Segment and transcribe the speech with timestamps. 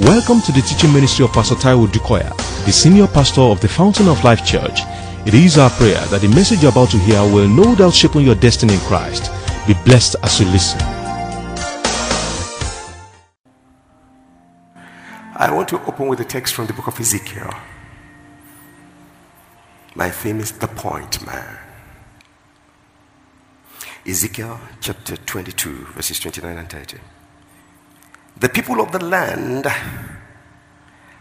[0.00, 4.08] Welcome to the teaching ministry of Pastor Taiwo Odukoya, the senior pastor of the Fountain
[4.08, 4.80] of Life Church.
[5.24, 8.16] It is our prayer that the message you're about to hear will no doubt shape
[8.16, 9.30] your destiny in Christ.
[9.68, 10.80] Be blessed as you listen.
[15.36, 17.54] I want to open with a text from the book of Ezekiel.
[19.94, 21.56] My theme is the point man.
[24.04, 26.98] Ezekiel chapter 22, verses 29 and 30.
[28.36, 29.66] The people of the land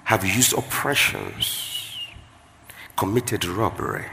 [0.05, 1.99] have used oppressions,
[2.97, 4.05] committed robbery,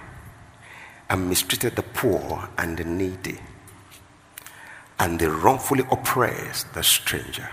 [1.09, 3.39] and mistreated the poor and the needy,
[4.98, 7.48] and they wrongfully oppressed the stranger.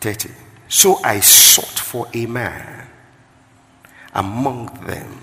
[0.00, 0.30] 30.
[0.68, 2.88] So I sought for a man
[4.14, 5.20] among them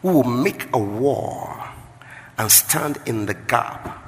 [0.00, 1.68] who will make a war
[2.38, 3.98] and stand in the gap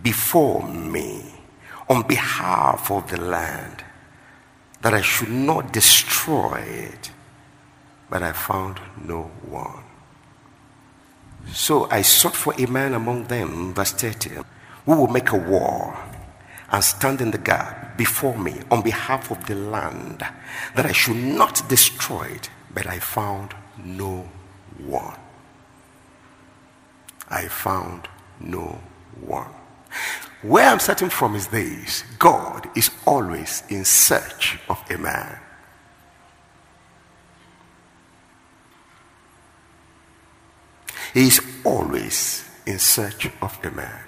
[0.00, 1.33] before me
[1.88, 3.84] on behalf of the land
[4.82, 7.10] that I should not destroy it,
[8.10, 9.84] but I found no one.
[11.52, 14.30] So I sought for a man among them, verse 30,
[14.86, 15.96] who will make a war
[16.70, 20.24] and stand in the gap before me on behalf of the land
[20.74, 24.28] that I should not destroy it, but I found no
[24.78, 25.16] one.
[27.28, 28.08] I found
[28.40, 28.80] no
[29.20, 29.48] one.
[30.44, 35.38] Where I'm starting from is this God is always in search of a man.
[41.14, 44.04] He is always in search of a man.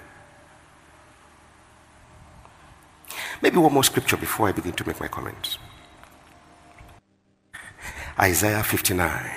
[3.41, 5.57] Maybe one more scripture before I begin to make my comments.
[8.19, 9.31] Isaiah 59.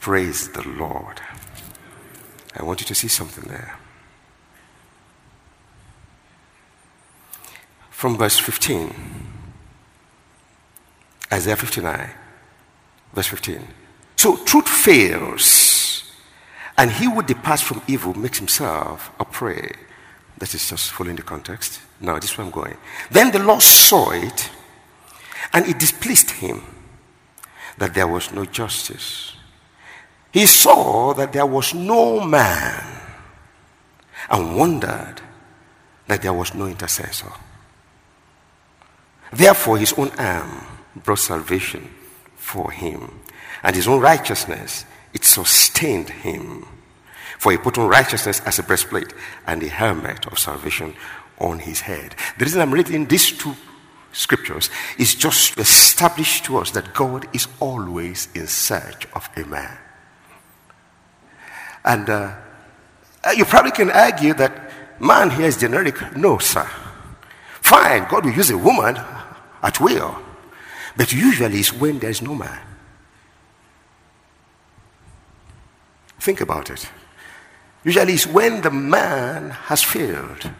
[0.00, 1.20] Praise the Lord.
[2.54, 3.78] I want you to see something there.
[7.90, 8.94] From verse 15,
[11.32, 12.10] Isaiah 59,
[13.14, 13.60] verse 15.
[14.16, 16.12] So truth fails,
[16.76, 19.72] and he who departs from evil makes himself a prey.
[20.38, 21.80] That is just following the context.
[22.00, 22.76] Now, this is where I'm going.
[23.10, 24.50] Then the Lord saw it,
[25.52, 26.62] and it displeased him
[27.78, 29.36] that there was no justice
[30.32, 32.82] he saw that there was no man
[34.30, 35.16] and wondered
[36.06, 37.32] that there was no intercessor.
[39.32, 40.66] Therefore, his own arm
[40.96, 41.88] brought salvation
[42.36, 43.20] for him,
[43.62, 46.66] and his own righteousness it sustained him.
[47.38, 49.12] For he put on righteousness as a breastplate
[49.46, 50.94] and a helmet of salvation
[51.38, 52.14] on his head.
[52.38, 53.54] The reason I'm reading these two
[54.12, 59.44] scriptures is just to establish to us that God is always in search of a
[59.44, 59.76] man.
[61.84, 62.34] And uh,
[63.36, 64.70] you probably can argue that
[65.00, 66.16] man here is generic.
[66.16, 66.68] No, sir.
[67.60, 68.98] Fine, God will use a woman
[69.62, 70.18] at will.
[70.96, 72.60] But usually it's when there is no man.
[76.20, 76.88] Think about it.
[77.84, 80.50] Usually it's when the man has failed.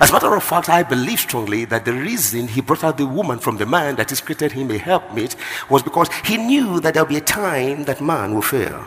[0.00, 3.06] As a matter of fact, I believe strongly that the reason he brought out the
[3.06, 5.36] woman from the man that has created him a helpmate
[5.68, 8.86] was because he knew that there'll be a time that man will fail.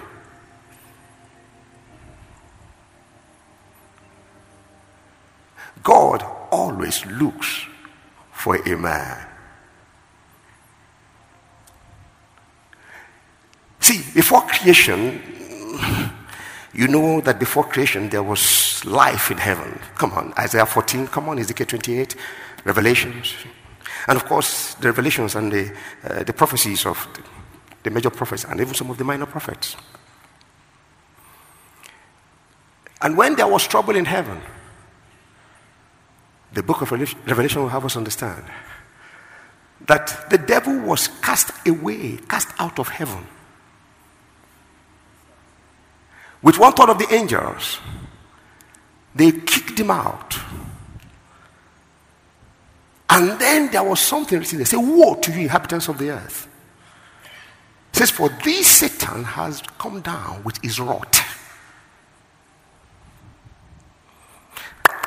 [5.83, 7.67] God always looks
[8.31, 9.27] for a man.
[13.79, 15.21] See, before creation,
[16.73, 19.79] you know that before creation there was life in heaven.
[19.95, 22.15] Come on, Isaiah 14, come on, Ezekiel 28,
[22.63, 23.33] Revelations.
[24.07, 25.71] And of course, the revelations and the,
[26.03, 27.21] uh, the prophecies of the,
[27.83, 29.75] the major prophets and even some of the minor prophets.
[33.01, 34.41] And when there was trouble in heaven,
[36.53, 38.43] the book of Revelation will have us understand
[39.87, 43.27] that the devil was cast away, cast out of heaven
[46.45, 47.79] with one third of the angels,
[49.15, 50.37] they kicked him out.
[53.09, 54.59] And then there was something written.
[54.59, 56.47] They say, Woe to you, inhabitants of the earth.
[57.93, 61.07] It says, For this Satan has come down with his rod.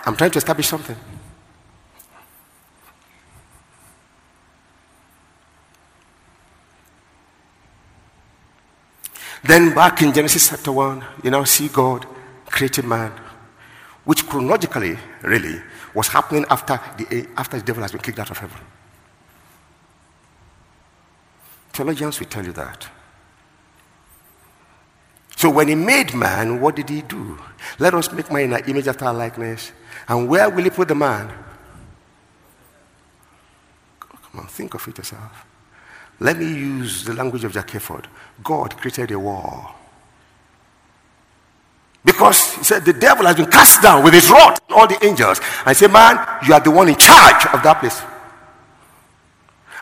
[0.07, 0.97] I'm trying to establish something.
[9.45, 12.07] Then back in Genesis chapter 1, you now see God
[12.47, 13.13] created man,
[14.09, 15.61] which chronologically, really,
[15.93, 18.57] was happening after the, after the devil has been kicked out of heaven.
[21.75, 22.89] Theologians will tell you that.
[25.37, 27.39] So when he made man, what did he do?
[27.79, 29.73] Let us make man in our image after our likeness.
[30.09, 31.29] And where will he put the man?
[34.01, 35.45] Come on, think of it yourself.
[36.19, 38.07] Let me use the language of Jack Hayford.
[38.43, 39.78] God created a wall.
[42.09, 45.41] Because he said the devil has been cast down with his rod, all the angels.
[45.59, 46.17] And he said, Man,
[46.47, 48.01] you are the one in charge of that place.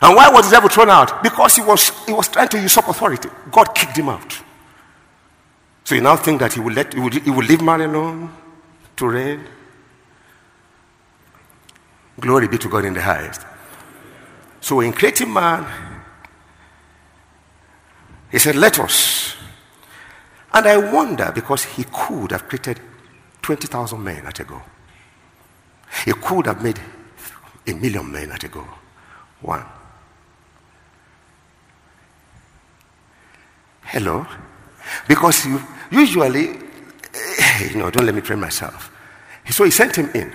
[0.01, 1.23] And why was the devil thrown out?
[1.23, 3.29] Because he was, he was trying to usurp authority.
[3.49, 4.41] God kicked him out.
[5.85, 8.35] So you now think that he will, let, he will, he will leave man alone
[8.97, 9.45] to reign?
[12.19, 13.39] Glory be to God in the highest.
[14.59, 15.65] So in creating man,
[18.29, 19.26] he said, Let us.
[20.53, 22.79] And I wonder because he could have created
[23.41, 24.61] 20,000 men at a go.
[26.05, 26.79] He could have made
[27.65, 28.67] a million men at a go.
[29.41, 29.65] One.
[33.83, 34.27] Hello?
[35.07, 35.61] Because you,
[35.91, 38.91] usually, eh, you know, don't let me train myself.
[39.49, 40.31] So he sent him in.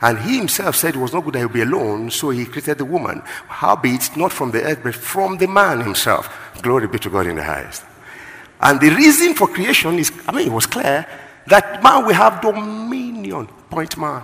[0.00, 2.44] And he himself said it was not good that he would be alone, so he
[2.44, 3.22] created the woman.
[3.46, 6.28] Howbeit, not from the earth, but from the man himself.
[6.60, 7.84] Glory be to God in the highest.
[8.62, 11.04] And the reason for creation is, I mean, it was clear
[11.48, 13.48] that man will have dominion.
[13.68, 14.22] Point man.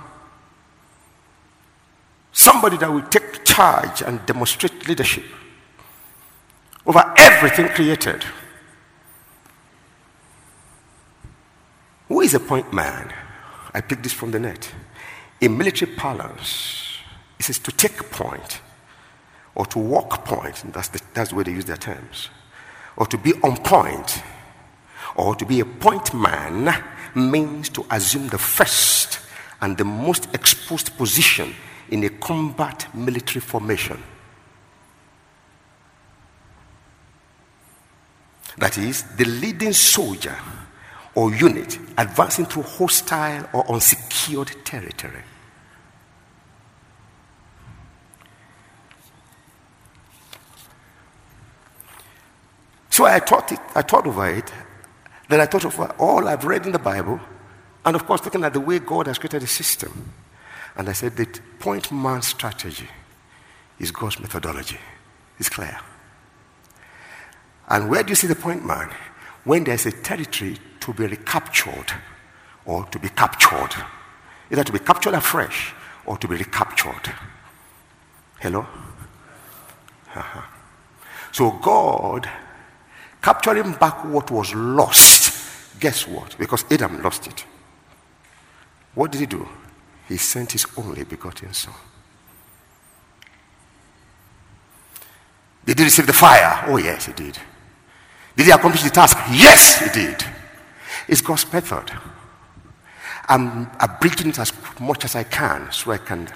[2.33, 5.25] Somebody that will take charge and demonstrate leadership
[6.87, 8.25] over everything created.
[12.07, 13.13] Who is a point man?
[13.75, 14.73] I picked this from the net.
[15.41, 16.97] In military parlance,
[17.39, 18.61] it says to take point
[19.55, 20.63] or to walk point.
[20.73, 22.31] That's the, that's the way they use their terms.
[22.99, 24.23] Or to be on point
[25.15, 26.85] or to be a point man
[27.15, 29.21] means to assume the first
[29.61, 31.55] and the most exposed position
[31.91, 34.03] in a combat military formation.
[38.59, 40.37] That is, the leading soldier
[41.15, 45.23] or unit advancing through hostile or unsecured territory.
[52.99, 54.53] So I thought, it, I thought over it.
[55.29, 57.21] Then I thought of all I've read in the Bible,
[57.85, 60.13] and of course, looking at the way God has created a system.
[60.75, 61.27] And I said, the
[61.61, 62.89] point man strategy
[63.79, 64.81] is God's methodology.
[65.39, 65.79] It's clear.
[67.69, 68.91] And where do you see the point man?
[69.45, 71.93] When there's a territory to be recaptured
[72.65, 73.81] or to be captured.
[74.51, 75.73] Either to be captured afresh
[76.05, 77.15] or to be recaptured.
[78.41, 78.67] Hello?
[80.17, 80.43] Uh-huh.
[81.31, 82.29] So God
[83.23, 85.81] capturing back what was lost.
[85.81, 86.37] Guess what?
[86.39, 87.45] Because Adam lost it.
[88.95, 89.49] What did he do?
[90.09, 91.75] He sent his only begotten son.
[95.65, 96.65] Did he receive the fire?
[96.67, 97.39] Oh, yes, he did.
[98.35, 99.19] Did he accomplish the task?
[99.31, 100.25] Yes, he did.
[101.07, 101.93] It's God's method.
[103.29, 106.29] I'm abridging it as much as I can so I can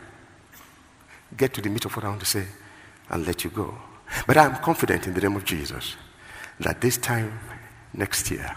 [1.36, 2.46] get to the meat of what I want to say
[3.08, 3.74] and let you go.
[4.26, 5.96] But I'm confident in the name of Jesus
[6.60, 7.38] that this time
[7.92, 8.56] next year,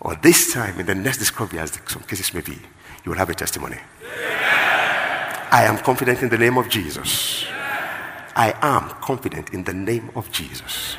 [0.00, 2.58] or this time in the next discovery, as some cases may be,
[3.04, 3.78] you will have a testimony.
[4.02, 5.48] Yeah.
[5.52, 7.44] I am confident in the name of Jesus.
[7.44, 8.32] Yeah.
[8.34, 10.96] I am confident in the name of Jesus.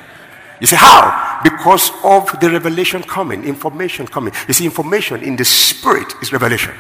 [0.62, 1.42] You say, how?
[1.44, 4.34] Because of the revelation coming, information coming.
[4.48, 6.74] You see, information in the spirit is revelation.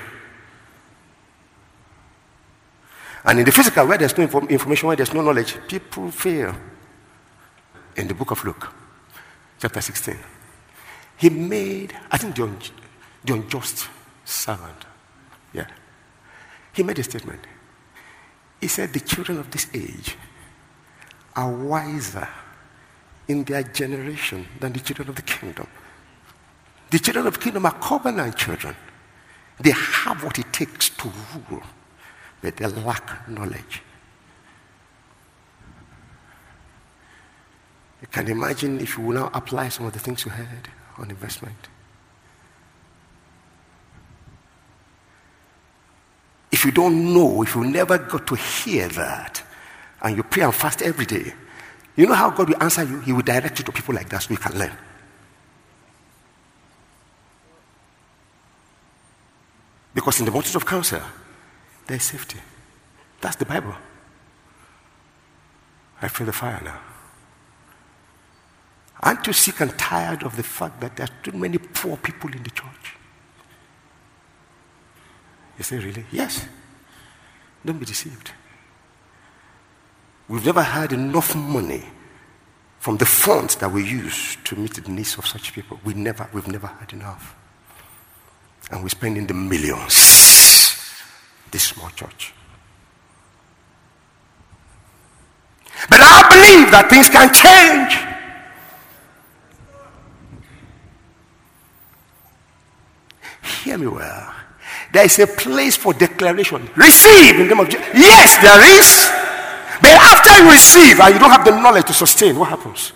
[3.25, 6.55] And in the physical, where there's no information, where there's no knowledge, people fail.
[7.95, 8.73] In the book of Luke,
[9.59, 10.17] chapter 16,
[11.17, 12.57] he made, I think, the, un,
[13.23, 13.87] the unjust
[14.25, 14.85] servant.
[15.53, 15.67] Yeah.
[16.73, 17.45] He made a statement.
[18.59, 20.17] He said, The children of this age
[21.35, 22.27] are wiser
[23.27, 25.67] in their generation than the children of the kingdom.
[26.89, 28.75] The children of the kingdom are covenant children.
[29.59, 31.11] They have what it takes to
[31.49, 31.63] rule,
[32.41, 33.81] but they lack knowledge.
[38.03, 40.67] You can imagine if you will now apply some of the things you heard
[40.97, 41.55] on investment.
[46.51, 49.41] If you don't know, if you never got to hear that,
[50.01, 51.33] and you pray and fast every day,
[51.95, 52.99] you know how God will answer you?
[52.99, 54.77] He will direct you to people like that so you can learn.
[59.93, 61.01] Because in the multitude of counsel,
[61.87, 62.39] there is safety.
[63.21, 63.75] That's the Bible.
[66.01, 66.92] I feel the fire now.
[69.03, 72.31] Aren't you sick and tired of the fact that there are too many poor people
[72.31, 72.95] in the church?
[75.57, 76.05] You say, really?
[76.09, 76.47] Yes.
[77.65, 78.31] Don't be deceived.
[80.29, 81.83] We've never had enough money
[82.79, 85.81] from the funds that we use to meet the needs of such people.
[85.83, 87.35] We never, we've never had enough.
[88.71, 90.79] And we're spending the millions.
[91.51, 92.33] This small church.
[95.89, 98.12] But I believe that things can change.
[103.73, 104.31] Hear me well.
[104.91, 106.69] There is a place for declaration.
[106.75, 107.87] Receive in the name of Jesus.
[107.95, 109.09] Yes, there is.
[109.81, 112.93] But after you receive and you don't have the knowledge to sustain, what happens?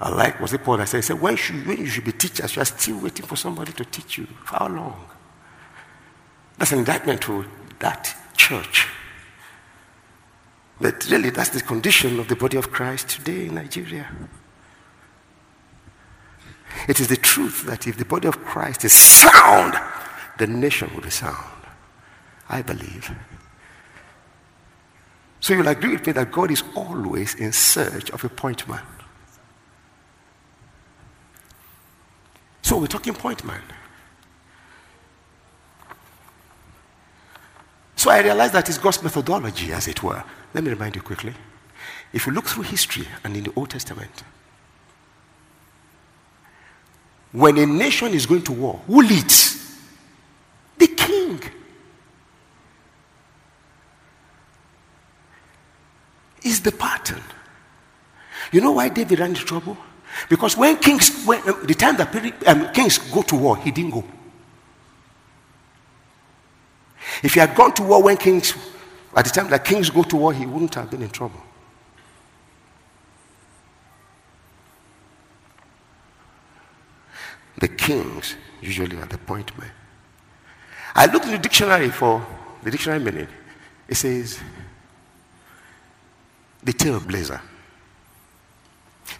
[0.00, 2.12] I like was it Paul that said, he said when, should, when you should be
[2.12, 4.24] teachers, you are still waiting for somebody to teach you.
[4.46, 5.04] For how long?
[6.56, 7.44] That's an indictment to
[7.80, 8.88] that church.
[10.80, 14.10] But really, that's the condition of the body of Christ today in Nigeria.
[16.88, 19.74] It is the truth that if the body of Christ is sound,
[20.38, 21.50] the nation will be sound.
[22.48, 23.10] I believe.
[25.40, 28.82] So you'll agree with me that God is always in search of a point man.
[32.62, 33.62] So we're talking point man.
[37.96, 40.24] So I realize that it's God's methodology, as it were.
[40.52, 41.34] Let me remind you quickly.
[42.12, 44.22] If you look through history and in the Old Testament,
[47.34, 49.76] when a nation is going to war, who leads?
[50.78, 51.40] The king.
[56.44, 57.22] Is the pattern.
[58.52, 59.76] You know why David ran into trouble?
[60.28, 62.14] Because when kings, when, uh, the time that
[62.46, 64.04] um, kings go to war, he didn't go.
[67.20, 68.54] If he had gone to war when kings,
[69.16, 71.42] at the time that kings go to war, he wouldn't have been in trouble.
[77.58, 79.70] The kings usually are the point men.
[80.94, 82.24] I looked in the dictionary for
[82.62, 83.28] the dictionary meaning.
[83.88, 84.40] It says
[86.62, 87.40] the trailblazer,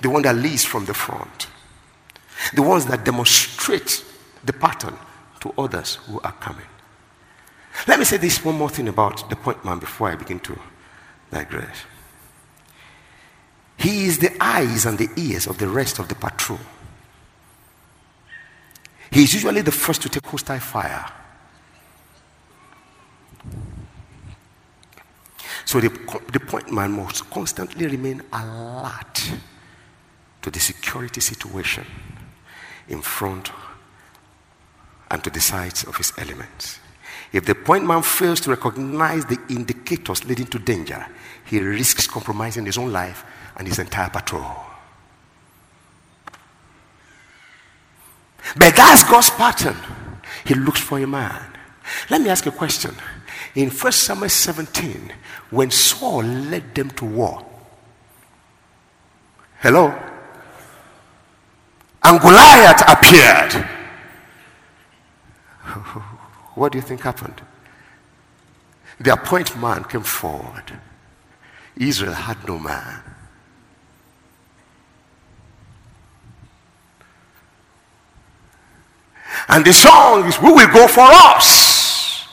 [0.00, 1.48] the one that leads from the front,
[2.54, 4.04] the ones that demonstrate
[4.44, 4.96] the pattern
[5.40, 6.66] to others who are coming.
[7.86, 10.58] Let me say this one more thing about the point man before I begin to
[11.30, 11.84] digress.
[13.76, 16.60] He is the eyes and the ears of the rest of the patrol.
[19.14, 21.06] He is usually the first to take hostile fire.
[25.64, 25.88] So the,
[26.32, 29.32] the point man must constantly remain alert
[30.42, 31.86] to the security situation
[32.88, 33.52] in front
[35.12, 36.80] and to the sides of his elements.
[37.32, 41.06] If the point man fails to recognize the indicators leading to danger,
[41.44, 43.24] he risks compromising his own life
[43.56, 44.73] and his entire patrol.
[48.56, 49.76] But that's God's pattern.
[50.44, 51.42] He looks for a man.
[52.10, 52.94] Let me ask a question.
[53.54, 55.12] In 1 Samuel 17,
[55.50, 57.44] when Saul led them to war,
[59.60, 59.94] hello?
[62.02, 63.68] And Goliath appeared.
[66.54, 67.42] What do you think happened?
[69.00, 70.78] The appointed man came forward.
[71.76, 73.02] Israel had no man.
[79.48, 82.26] And the song is, We will go for us.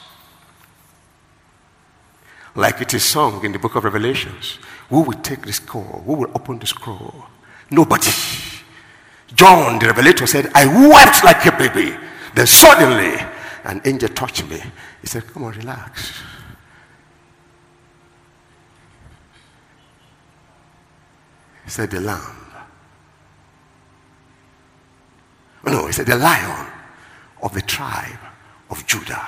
[2.56, 4.60] Like it is sung in the book of Revelations.
[4.90, 6.04] Who will take the scroll?
[6.06, 7.26] Who will open the scroll?
[7.70, 8.12] Nobody.
[9.34, 11.98] John the Revelator said, I wept like a baby.
[12.36, 13.18] Then suddenly
[13.64, 14.62] an angel touched me.
[15.02, 16.12] He said, Come on, relax.
[21.64, 22.38] He said, The lamb.
[25.66, 26.68] Oh, no, he said, The lion
[27.42, 28.20] of the tribe
[28.70, 29.28] of Judah.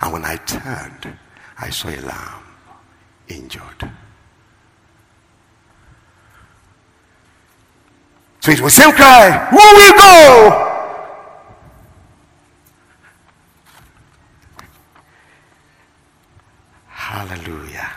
[0.00, 1.18] And when I turned,
[1.58, 2.42] I saw a lamb
[3.28, 3.90] injured.
[8.40, 10.66] So it was same cry, Who will go?
[16.86, 17.90] Hallelujah.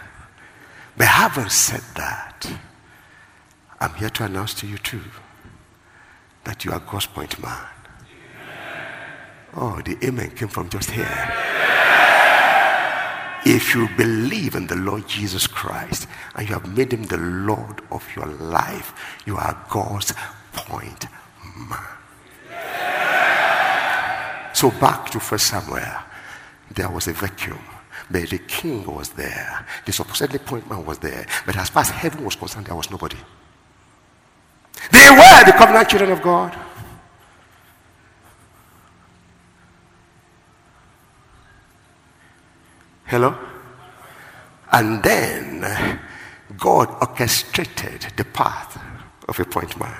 [0.98, 2.48] But having said that,
[3.79, 5.01] I'm here to announce to you too
[6.43, 7.65] that you are God's point man.
[9.55, 11.33] Oh, the amen came from just here.
[13.45, 17.81] If you believe in the Lord Jesus Christ and you have made him the Lord
[17.91, 18.93] of your life,
[19.25, 20.13] you are God's
[20.53, 21.07] point
[21.69, 21.79] man.
[24.53, 25.83] So back to First Samuel,
[26.72, 27.60] there was a vacuum.
[28.10, 29.65] But the king was there.
[29.86, 31.25] The supposedly point man was there.
[31.45, 33.17] But as far as heaven was concerned, there was nobody.
[34.91, 36.57] They were the covenant children of God.
[43.13, 43.38] Hello?
[44.72, 46.00] And then
[46.58, 48.82] God orchestrated the path
[49.29, 49.96] of a point man.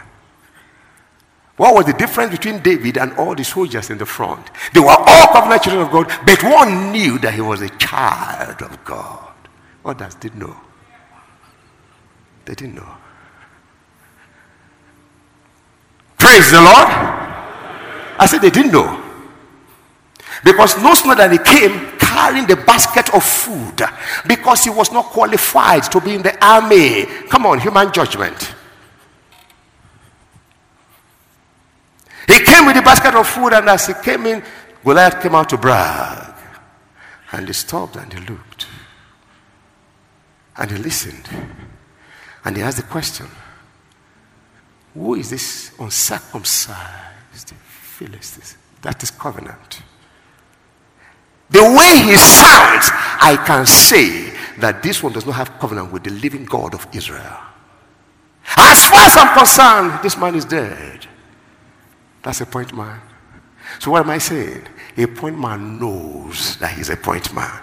[1.58, 4.50] What was the difference between David and all the soldiers in the front?
[4.74, 8.64] They were all covenant children of God, but one knew that he was a child
[8.64, 9.32] of God.
[9.86, 10.58] Others didn't know.
[12.46, 12.96] They didn't know.
[16.18, 16.88] Praise the Lord.
[18.18, 19.04] I said they didn't know.
[20.44, 21.93] Because no sooner than he came
[22.24, 23.82] carrying the basket of food
[24.28, 27.06] because he was not qualified to be in the army.
[27.28, 28.56] Come on, human judgment.
[32.28, 34.42] He came with the basket of food, and as he came in,
[34.86, 36.34] Goliath came out to brag.
[37.34, 38.68] And he stopped and he looked.
[40.56, 41.28] And he listened.
[42.46, 43.28] And he asked the question
[44.94, 48.58] Who is this uncircumcised Philistine?
[48.82, 49.82] That is covenant.
[51.54, 52.90] The way he sounds,
[53.22, 56.88] I can say that this one does not have covenant with the living God of
[56.94, 57.38] Israel.
[58.58, 61.06] As far as I'm concerned, this man is dead.
[62.24, 63.00] That's a point man.
[63.78, 64.64] So, what am I saying?
[64.98, 67.62] A point man knows that he's a point man.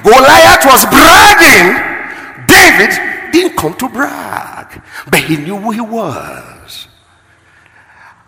[0.00, 2.46] Goliath was bragging.
[2.46, 6.88] David didn't come to brag, but he knew who he was.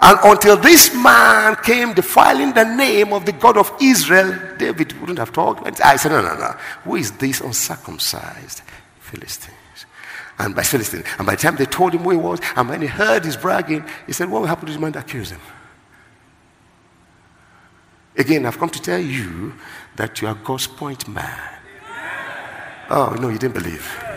[0.03, 5.19] And until this man came defiling the name of the God of Israel, David wouldn't
[5.19, 5.81] have talked.
[5.81, 6.55] I said, No, no, no.
[6.85, 8.63] Who is this uncircumcised
[8.99, 9.57] Philistines?
[10.39, 11.05] And by Philistine.
[11.19, 13.37] And by the time they told him who he was, and when he heard his
[13.37, 15.41] bragging, he said, What will happen to this man that kills him?
[18.17, 19.53] Again, I've come to tell you
[19.97, 21.59] that you are God's point man.
[22.89, 24.10] Oh, no, you didn't believe.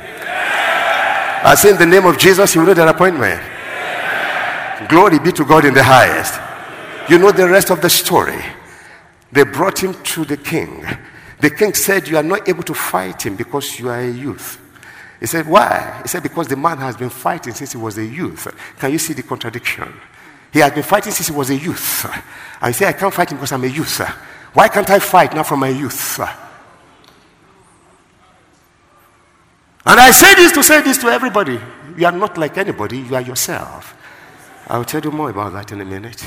[1.46, 3.42] I say in the name of Jesus, you know that appointment.
[4.90, 6.40] Glory be to God in the highest.
[7.10, 8.42] You know the rest of the story.
[9.30, 10.86] They brought him to the king.
[11.42, 14.58] The king said, You are not able to fight him because you are a youth.
[15.20, 16.00] He said, Why?
[16.04, 18.48] He said, Because the man has been fighting since he was a youth.
[18.80, 19.92] Can you see the contradiction?
[20.54, 22.06] He has been fighting since he was a youth.
[22.62, 24.00] I say, I can't fight him because I'm a youth.
[24.54, 26.22] Why can't I fight now from my youth?
[29.86, 31.60] And I say this to say this to everybody.
[31.98, 33.96] You are not like anybody, you are yourself.
[34.68, 36.26] I'll tell you more about that in a minute.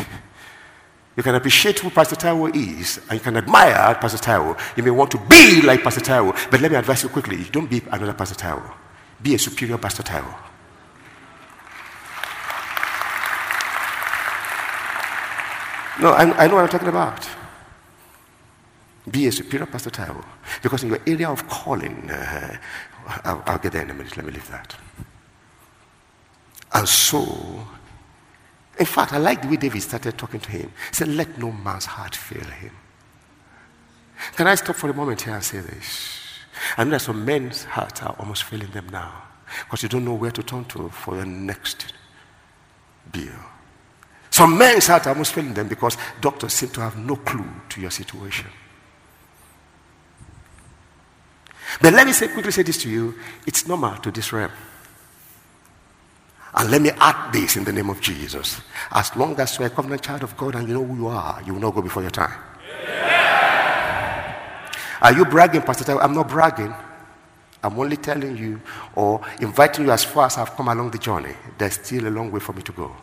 [1.17, 4.59] You can appreciate who Pastor Taiwo is, and you can admire Pastor Taiwo.
[4.77, 7.71] You may want to be like Pastor Taiwo, but let me advise you quickly don't
[7.71, 8.71] be another Pastor Taiwo.
[9.23, 10.35] Be a superior Pastor Taiwo.
[16.03, 17.27] No, I, I know what I'm talking about.
[19.11, 20.23] Be a superior Pastor Taiwo.
[20.63, 22.59] Because in your area of calling, uh,
[23.07, 24.17] I'll, I'll get there in a minute.
[24.17, 24.75] Let me leave that.
[26.73, 27.67] And so,
[28.79, 30.73] in fact, I like the way David started talking to him.
[30.91, 32.73] He said, Let no man's heart fail him.
[34.35, 36.41] Can I stop for a moment here and say this?
[36.77, 39.23] I know that some men's hearts are almost failing them now
[39.65, 41.93] because you don't know where to turn to for your next
[43.13, 43.33] bill.
[44.31, 47.81] Some men's hearts are almost failing them because doctors seem to have no clue to
[47.81, 48.47] your situation.
[51.81, 53.15] But let me say, quickly say this to you
[53.47, 54.51] it's normal to disrev.
[56.55, 58.63] And let me add this in the name of Jesus.
[58.91, 61.43] As long as you're a covenant child of God and you know who you are,
[61.45, 62.33] you will not go before your time.
[62.87, 64.37] Yeah.
[65.03, 66.01] Are you bragging, Pastor?
[66.01, 66.75] I'm not bragging.
[67.63, 68.61] I'm only telling you
[68.95, 71.35] or inviting you as far as I've come along the journey.
[71.59, 72.97] There's still a long way for me to go.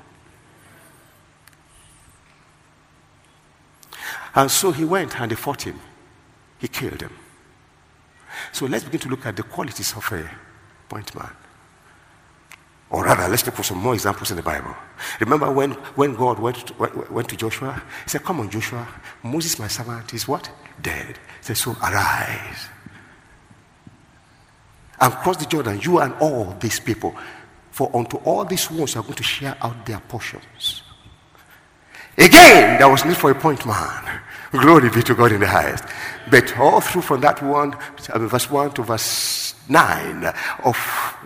[4.35, 5.79] And so he went and they fought him.
[6.57, 7.11] He killed him.
[8.51, 10.29] So let's begin to look at the qualities of a
[10.89, 11.31] point man.
[12.89, 14.75] Or rather, let's look for some more examples in the Bible.
[15.19, 17.81] Remember when, when God went to, went to Joshua?
[18.03, 18.87] He said, Come on, Joshua,
[19.23, 20.51] Moses, my servant, is what?
[20.81, 21.17] Dead.
[21.39, 22.69] He said, So arise
[25.03, 27.13] and cross the Jordan, you and all these people.
[27.71, 30.83] For unto all these ones are going to share out their portions.
[32.17, 34.21] Again, there was need for a point man.
[34.53, 35.83] Glory be to God in the highest.
[36.29, 37.75] But all through from that one,
[38.15, 40.31] verse 1 to verse 9
[40.63, 40.77] of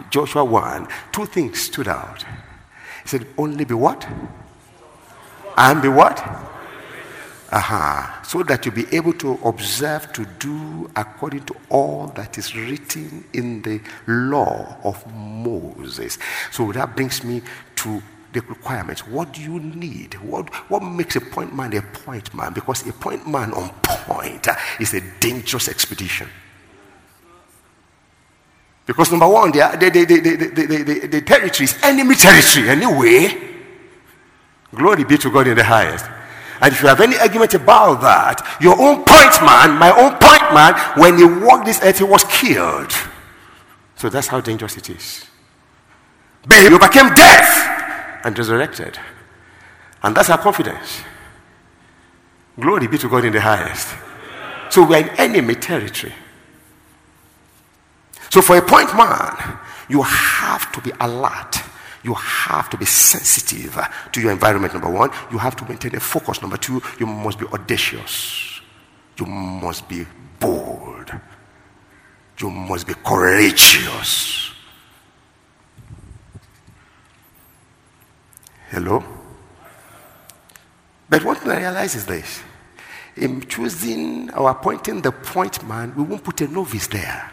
[0.10, 2.24] Joshua 1, two things stood out.
[3.04, 4.08] He said, Only be what?
[5.58, 6.20] And be what?
[7.52, 8.24] Uh-huh.
[8.24, 13.26] So that you be able to observe to do according to all that is written
[13.34, 16.18] in the law of Moses.
[16.52, 17.42] So that brings me
[17.76, 18.02] to
[18.42, 19.08] requirements.
[19.08, 20.16] What do you need?
[20.16, 22.54] What, what makes a point man a point man?
[22.54, 24.48] Because a point man on point
[24.80, 26.28] is a dangerous expedition.
[28.86, 31.78] Because number one, they, are, they, they, they, they, they, they, they, the territory is
[31.84, 33.38] enemy territory anyway.
[34.74, 36.06] Glory be to God in the highest.
[36.62, 40.54] And if you have any argument about that, your own point man, my own point
[40.54, 42.92] man, when he walked this earth, he was killed.
[43.96, 45.26] So that's how dangerous it is.
[46.48, 47.87] But he became death
[48.24, 48.98] and resurrected.
[50.04, 51.02] And that's our confidence.
[52.60, 53.96] Glory be to God in the highest.
[54.70, 56.14] So we're in enemy territory.
[58.30, 61.58] So for a point man, you have to be alert.
[62.04, 63.78] You have to be sensitive
[64.12, 65.10] to your environment, number one.
[65.32, 66.42] You have to maintain a focus.
[66.42, 68.62] Number two, you must be audacious.
[69.20, 70.06] You must be
[70.40, 71.12] bold.
[72.40, 74.47] You must be courageous.
[78.70, 79.04] Hello?
[81.10, 82.44] But what I realize is this
[83.16, 87.32] in choosing or appointing the point man, we won't put a novice there.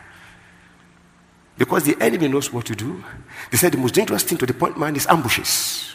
[1.56, 3.04] Because the enemy knows what to do.
[3.50, 5.94] They said the most dangerous thing to the point man is ambushes.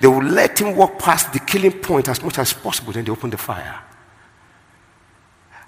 [0.00, 3.10] They will let him walk past the killing point as much as possible, then they
[3.10, 3.82] open the fire.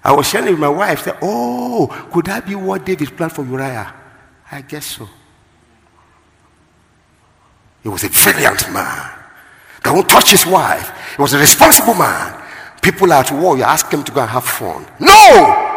[0.03, 3.45] I was sharing with my wife, said, oh, could that be what David planned for
[3.45, 3.93] Uriah?
[4.51, 5.07] I guess so.
[7.83, 9.11] He was a valiant man.
[9.83, 11.15] That won't touch his wife.
[11.15, 12.41] He was a responsible man.
[12.81, 14.85] People are at war, you ask him to go and have fun.
[14.99, 15.69] No!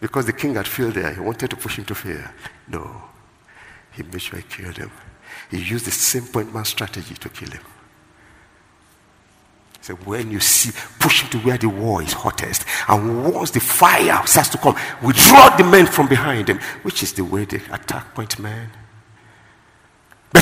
[0.00, 2.22] Because the king had failed there, he wanted to push him to fail.
[2.68, 3.02] No.
[3.92, 4.90] He made sure he killed him.
[5.50, 7.62] He used the same point man strategy to kill him.
[9.80, 12.64] So when you see, push him to where the war is hottest.
[12.88, 17.14] And once the fire starts to come, withdraw the men from behind him, which is
[17.14, 18.70] the way they attack point man.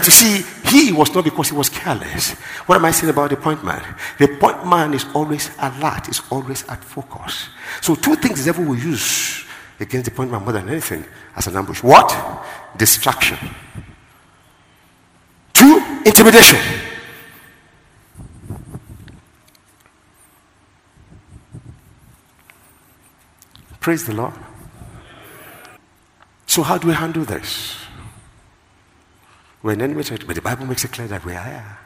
[0.07, 2.35] You see, he was not because he was careless.
[2.67, 3.83] What am I saying about the point man?
[4.19, 7.49] The point man is always alert, is always at focus.
[7.81, 9.45] So, two things the devil will use
[9.81, 11.83] against the point man more than anything as an ambush.
[11.83, 12.15] What?
[12.77, 13.37] Distraction.
[15.53, 16.61] Two, intimidation.
[23.81, 24.35] Praise the Lord.
[26.47, 27.86] So, how do we handle this?
[29.67, 31.79] We're but the Bible makes it clear that we are.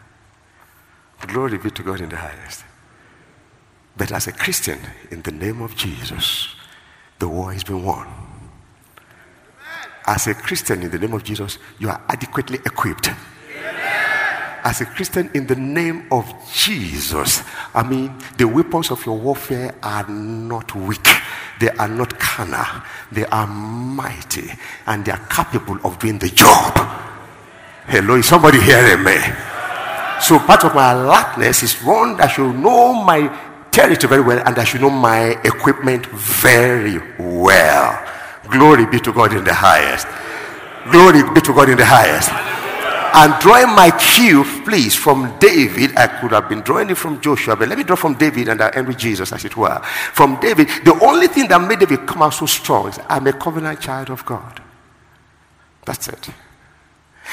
[1.27, 2.63] Glory be to God in the highest.
[3.97, 4.79] But as a Christian,
[5.11, 6.55] in the name of Jesus,
[7.19, 8.07] the war has been won.
[10.07, 13.09] As a Christian, in the name of Jesus, you are adequately equipped.
[14.63, 17.43] As a Christian, in the name of Jesus,
[17.75, 21.09] I mean, the weapons of your warfare are not weak.
[21.59, 22.83] They are not carnal.
[23.11, 24.51] They are mighty.
[24.87, 27.10] And they are capable of doing the job.
[27.91, 29.19] Hello, is somebody hearing me?
[30.23, 33.27] So part of my alertness is one, that should know my
[33.73, 37.99] territory very well and I should know my equipment very well.
[38.49, 40.07] Glory be to God in the highest.
[40.93, 42.31] Glory be to God in the highest.
[43.13, 47.57] And drawing my cue, please, from David, I could have been drawing it from Joshua,
[47.57, 49.81] but let me draw from David and I end with Jesus, as it were.
[50.15, 53.33] From David, the only thing that made David come out so strong is I'm a
[53.33, 54.63] covenant child of God.
[55.85, 56.31] That's it.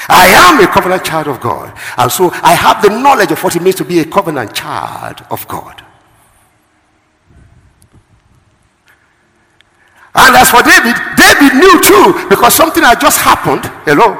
[0.08, 1.76] I am a covenant child of God.
[1.96, 5.24] And so I have the knowledge of what it means to be a covenant child
[5.30, 5.84] of God.
[10.14, 13.66] And as for David, David knew too because something had just happened.
[13.84, 14.16] Hello?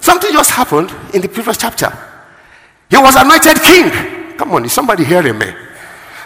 [0.00, 1.92] Something just happened in the previous chapter.
[2.90, 4.36] He was anointed king.
[4.36, 5.46] Come on, is somebody hearing me?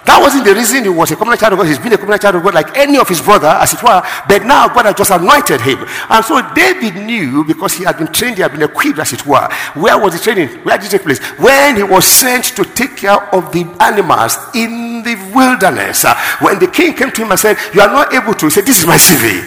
[0.07, 1.67] That wasn't the reason he was a covenant child of God.
[1.67, 4.01] He's been a covenant child of God like any of his brother, as it were.
[4.31, 5.83] But now God had just anointed him.
[6.09, 9.27] And so David knew because he had been trained, he had been equipped, as it
[9.27, 9.51] were.
[9.75, 10.63] Where was the training?
[10.63, 11.19] Where did it take place?
[11.43, 16.07] When he was sent to take care of the animals in the wilderness.
[16.39, 18.65] When the king came to him and said, You are not able to, he said,
[18.65, 19.43] This is my CV.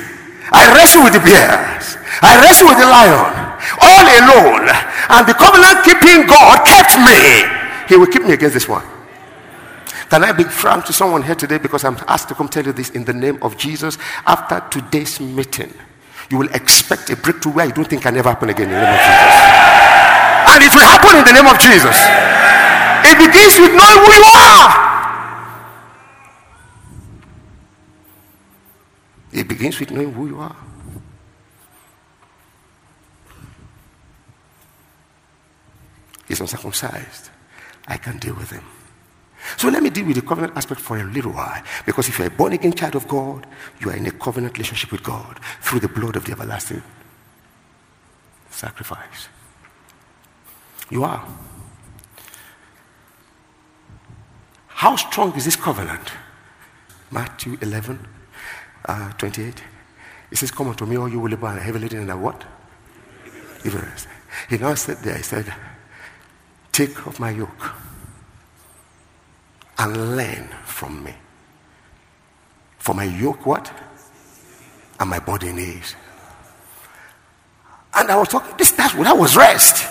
[0.51, 1.95] I wrestle with the bears.
[2.19, 3.31] I wrestle with the lion.
[3.79, 4.67] All alone.
[5.07, 7.47] And the covenant keeping God kept me.
[7.87, 8.98] He will keep me against this one.
[10.09, 12.73] Can I be frank to someone here today because I'm asked to come tell you
[12.73, 13.97] this in the name of Jesus?
[14.25, 15.71] After today's meeting,
[16.31, 18.81] you will expect a breakthrough where you don't think can ever happen again in the
[18.81, 19.35] name of Jesus.
[20.49, 21.97] And it will happen in the name of Jesus.
[23.05, 24.89] It begins with knowing who you are.
[29.31, 30.55] It begins with knowing who you are.
[36.27, 37.29] He's uncircumcised.
[37.87, 38.63] I can deal with him.
[39.57, 41.61] So let me deal with the covenant aspect for a little while.
[41.85, 43.45] Because if you're a born again child of God,
[43.79, 46.81] you are in a covenant relationship with God through the blood of the everlasting
[48.49, 49.29] sacrifice.
[50.89, 51.27] You are.
[54.67, 56.11] How strong is this covenant?
[57.11, 58.07] Matthew 11,
[58.85, 59.63] uh, 28.
[60.31, 62.43] It says, Come unto me, all you will labor and heavy laden, and what?
[63.65, 63.85] Even
[64.49, 65.53] He now said there, he said,
[66.71, 67.73] Take off my yoke
[69.79, 71.13] and learn from me.
[72.77, 73.71] For my yoke, what?
[74.99, 75.95] And my body needs.
[77.93, 79.87] And I was talking, this, that's, that was rest.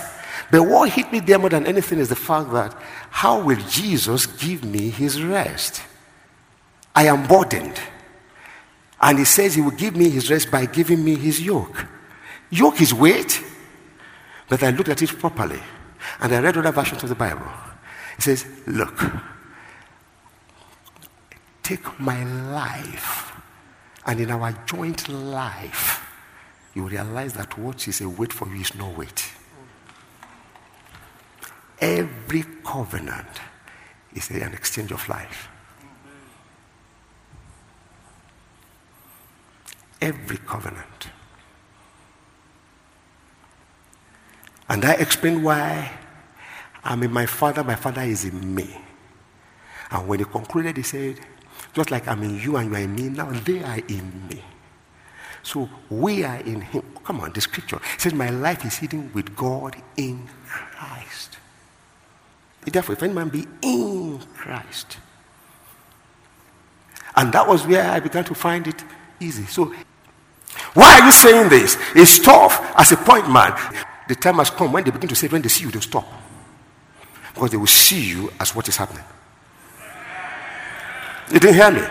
[0.50, 2.74] But what hit me there more than anything is the fact that
[3.10, 5.82] how will Jesus give me his rest?
[6.94, 7.78] I am burdened.
[9.00, 11.86] And he says he will give me his rest by giving me his yoke.
[12.50, 13.42] Yoke is weight.
[14.48, 15.60] But I looked at it properly.
[16.20, 17.46] And I read other versions of the Bible.
[18.16, 18.98] It says, Look,
[21.68, 23.30] take my life.
[24.06, 26.02] And in our joint life,
[26.74, 29.30] you realize that what is a weight for you is no weight.
[31.78, 33.28] Every covenant
[34.14, 35.48] is an exchange of life.
[40.00, 41.08] Every covenant.
[44.70, 45.92] And I explained why
[46.82, 48.74] I'm in my father, my father is in me.
[49.90, 51.20] And when he concluded, he said,
[51.78, 54.42] just like I'm in you and you are in me, now they are in me.
[55.44, 56.82] So we are in him.
[57.04, 61.38] Come on, the scripture says, My life is hidden with God in Christ.
[62.66, 64.98] Therefore, if any man be in Christ.
[67.16, 68.84] And that was where I began to find it
[69.20, 69.46] easy.
[69.46, 69.72] So,
[70.74, 71.78] why are you saying this?
[71.94, 73.56] It's tough as a point man.
[74.08, 76.06] The time has come when they begin to say, when they see you, they'll stop.
[77.34, 79.04] Because they will see you as what is happening.
[81.30, 81.82] You didn't hear me?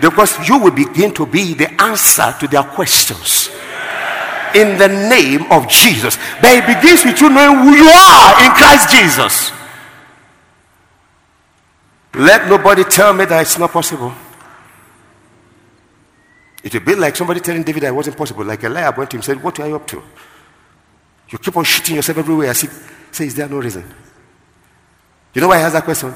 [0.00, 3.50] Because you will begin to be the answer to their questions.
[4.54, 6.16] In the name of Jesus.
[6.40, 9.52] But it begins with you knowing who you are in Christ Jesus.
[12.14, 14.12] Let nobody tell me that it's not possible.
[16.64, 18.44] It will be like somebody telling David that it wasn't possible.
[18.44, 20.02] Like Eliab went to him and said, What are you up to?
[21.28, 22.50] You keep on shooting yourself everywhere.
[22.50, 22.68] I see,
[23.12, 23.84] say, Is there no reason?
[25.32, 26.14] You know why I asked that question?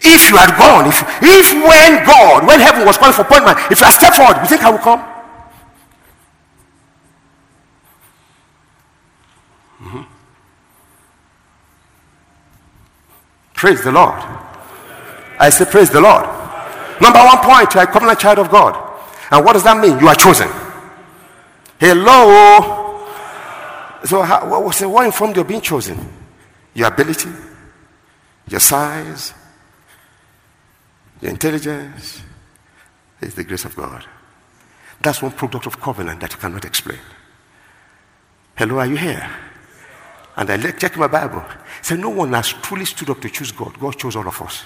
[0.00, 3.80] If you had gone, if, if when God, when heaven was calling for appointment, if
[3.80, 5.00] you had stepped forward, you think I will come?
[9.80, 10.02] Mm-hmm.
[13.54, 14.22] Praise the Lord.
[15.38, 16.24] I say, Praise the Lord.
[17.00, 18.74] Number one point, you are a covenant child of God.
[19.30, 19.98] And what does that mean?
[19.98, 20.48] You are chosen.
[21.78, 22.86] Hello.
[24.04, 25.98] So, how, what, what informed you of being chosen?
[26.74, 27.30] Your ability,
[28.48, 29.34] your size,
[31.20, 32.22] your intelligence.
[33.20, 34.04] is the grace of God.
[35.00, 36.98] That's one product of covenant that you cannot explain.
[38.56, 39.28] Hello, are you here?
[40.36, 41.44] And I check my Bible.
[41.80, 43.78] Said no one has truly stood up to choose God.
[43.78, 44.64] God chose all of us.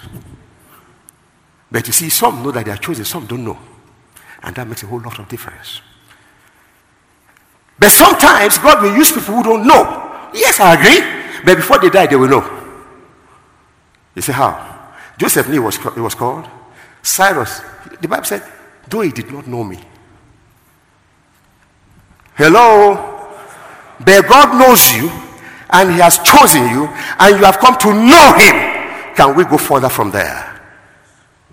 [1.71, 3.57] But you see, some know that they are chosen, some don't know.
[4.43, 5.81] And that makes a whole lot of difference.
[7.79, 10.29] But sometimes God will use people who don't know.
[10.33, 11.43] Yes, I agree.
[11.45, 12.63] But before they die, they will know.
[14.15, 14.70] You say, how?
[15.21, 16.49] Joseph knew what he was called.
[17.03, 17.61] Cyrus,
[18.01, 18.41] the Bible said,
[18.89, 19.77] though he did not know me.
[22.33, 23.29] Hello?
[24.03, 25.11] But God knows you
[25.69, 26.87] and he has chosen you
[27.19, 29.13] and you have come to know him.
[29.15, 30.59] Can we go further from there?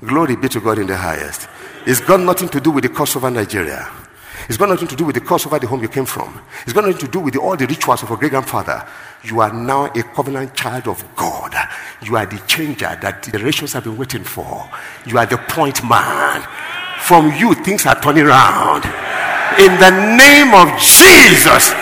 [0.01, 1.47] Glory be to God in the highest.
[1.85, 3.87] It's got nothing to do with the cost over Nigeria.
[4.49, 6.41] It's got nothing to do with the cost over the home you came from.
[6.63, 8.89] It's got nothing to do with the, all the rituals of your great grandfather.
[9.25, 11.55] You are now a covenant child of God.
[12.03, 14.71] You are the changer that the generations have been waiting for.
[15.05, 16.47] You are the point man.
[17.01, 18.85] From you, things are turning around.
[19.59, 21.75] In the name of Jesus.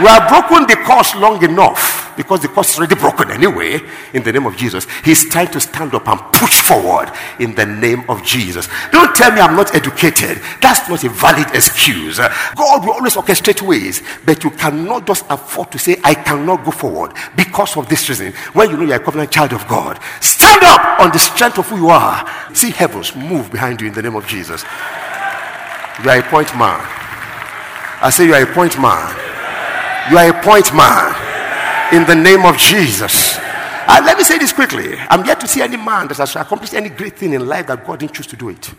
[0.00, 3.80] We have broken the course long enough because the course is already broken anyway.
[4.12, 7.64] In the name of Jesus, He's trying to stand up and push forward in the
[7.64, 8.68] name of Jesus.
[8.92, 10.38] Don't tell me I'm not educated.
[10.60, 12.18] That's not a valid excuse.
[12.18, 16.72] God will always orchestrate ways, but you cannot just afford to say, I cannot go
[16.72, 18.34] forward because of this reason.
[18.52, 21.68] When you know you're a covenant child of God, stand up on the strength of
[21.68, 22.28] who you are.
[22.54, 24.62] See heavens move behind you in the name of Jesus.
[26.04, 26.84] You are a point man.
[28.02, 29.08] I say you are a point man.
[30.10, 31.30] You are a point man
[31.92, 33.38] in the name of Jesus.
[33.38, 34.94] Uh, let me say this quickly.
[35.08, 37.84] I'm yet to see any man that has accomplished any great thing in life that
[37.84, 38.72] God didn't choose to do it.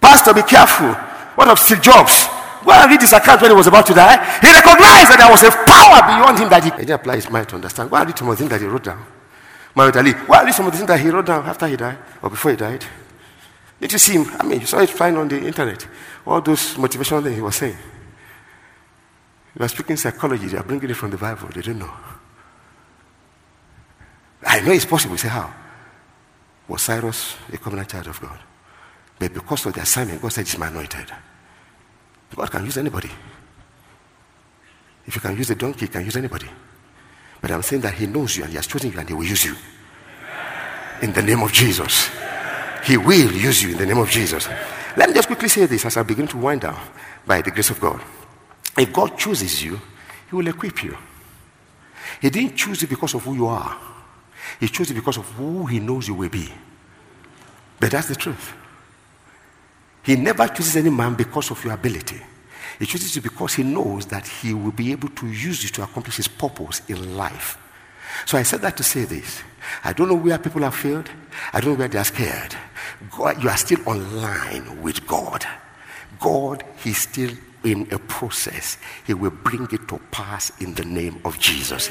[0.00, 0.94] Pastor, be careful.
[1.36, 2.26] What of Steve Jobs?
[2.64, 4.16] Go and read his account when he was about to die.
[4.40, 7.30] He recognized that there was a power beyond him that he, he didn't apply his
[7.30, 7.90] mind to understand.
[7.90, 9.04] Go and read some of the things that he wrote down.
[9.74, 10.12] Muhammad Ali.
[10.12, 12.30] Go and read some of the things that he wrote down after he died or
[12.30, 12.84] before he died.
[13.80, 14.26] Did you see him?
[14.38, 15.86] I mean, you saw it flying on the internet.
[16.26, 17.76] All those motivational things he was saying.
[19.58, 21.48] You are speaking psychology, they are bringing it from the Bible.
[21.48, 21.90] They don't know.
[24.46, 25.14] I know it's possible.
[25.14, 25.52] You say, how?
[26.68, 28.38] Was Cyrus a covenant child of God?
[29.18, 31.12] But because of the assignment, God said he's my anointed.
[32.34, 33.10] God can use anybody.
[35.06, 36.46] If you can use a donkey, you can use anybody.
[37.40, 39.24] But I'm saying that he knows you and he has chosen you and he will
[39.24, 39.56] use you.
[41.02, 42.08] In the name of Jesus.
[42.84, 44.48] He will use you in the name of Jesus.
[44.96, 46.78] Let me just quickly say this as I begin to wind down
[47.26, 48.00] by the grace of God.
[48.76, 49.80] If God chooses you,
[50.28, 50.96] He will equip you.
[52.20, 53.76] He didn't choose you because of who you are,
[54.58, 56.48] He chose you because of who He knows you will be.
[57.78, 58.52] But that's the truth.
[60.02, 62.20] He never chooses any man because of your ability.
[62.78, 65.82] He chooses you because he knows that he will be able to use you to
[65.82, 67.58] accomplish his purpose in life.
[68.26, 69.42] So I said that to say this.
[69.84, 71.08] I don't know where people have failed.
[71.52, 72.56] I don't know where they are scared.
[73.10, 75.44] God, you are still online with God.
[76.18, 77.30] God, He's still
[77.64, 78.78] in a process.
[79.06, 81.90] He will bring it to pass in the name of Jesus.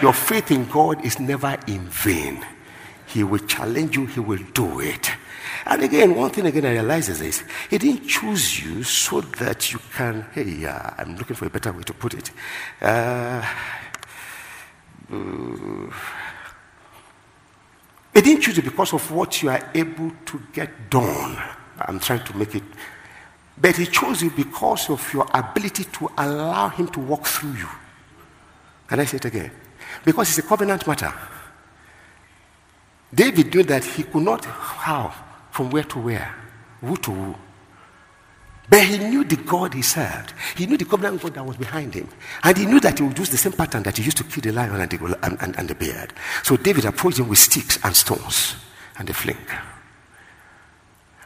[0.00, 2.44] Your faith in God is never in vain.
[3.06, 5.10] He will challenge you, He will do it.
[5.66, 9.72] And again, one thing again I realize is this He didn't choose you so that
[9.72, 12.30] you can, hey, uh, I'm looking for a better way to put it.
[12.80, 13.46] Uh,
[15.12, 15.90] uh,
[18.14, 21.36] he didn't choose you because of what you are able to get done.
[21.78, 22.62] I'm trying to make it.
[23.62, 27.68] But he chose you because of your ability to allow him to walk through you.
[28.88, 29.52] Can I say it again?
[30.04, 31.14] Because it's a covenant matter.
[33.14, 35.14] David knew that he could not how
[35.52, 36.34] from where to where,
[36.80, 37.34] who to who.
[38.68, 40.32] But he knew the God he served.
[40.56, 42.08] He knew the covenant God that was behind him.
[42.42, 44.42] And he knew that he would use the same pattern that he used to kill
[44.42, 46.08] the lion and the, and, and, and the bear.
[46.42, 48.56] So David approached him with sticks and stones
[48.98, 49.36] and a fling.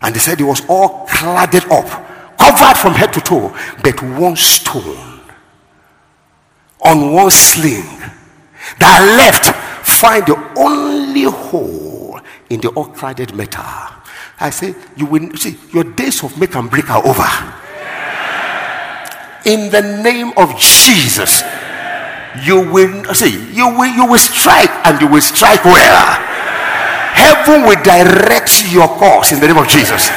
[0.03, 4.37] And they said he was all cladded up, covered from head to toe, but one
[4.37, 5.21] stone
[6.85, 7.85] on one sling
[8.79, 9.47] that left
[9.87, 12.21] find the only hole
[12.51, 13.65] in the all cladded metal
[14.39, 17.25] I say, you will see your days of make and break are over.
[19.49, 21.43] In the name of Jesus,
[22.45, 26.05] you will see, you will you will strike and you will strike well.
[27.17, 30.11] Heaven will direct your course in the name of Jesus.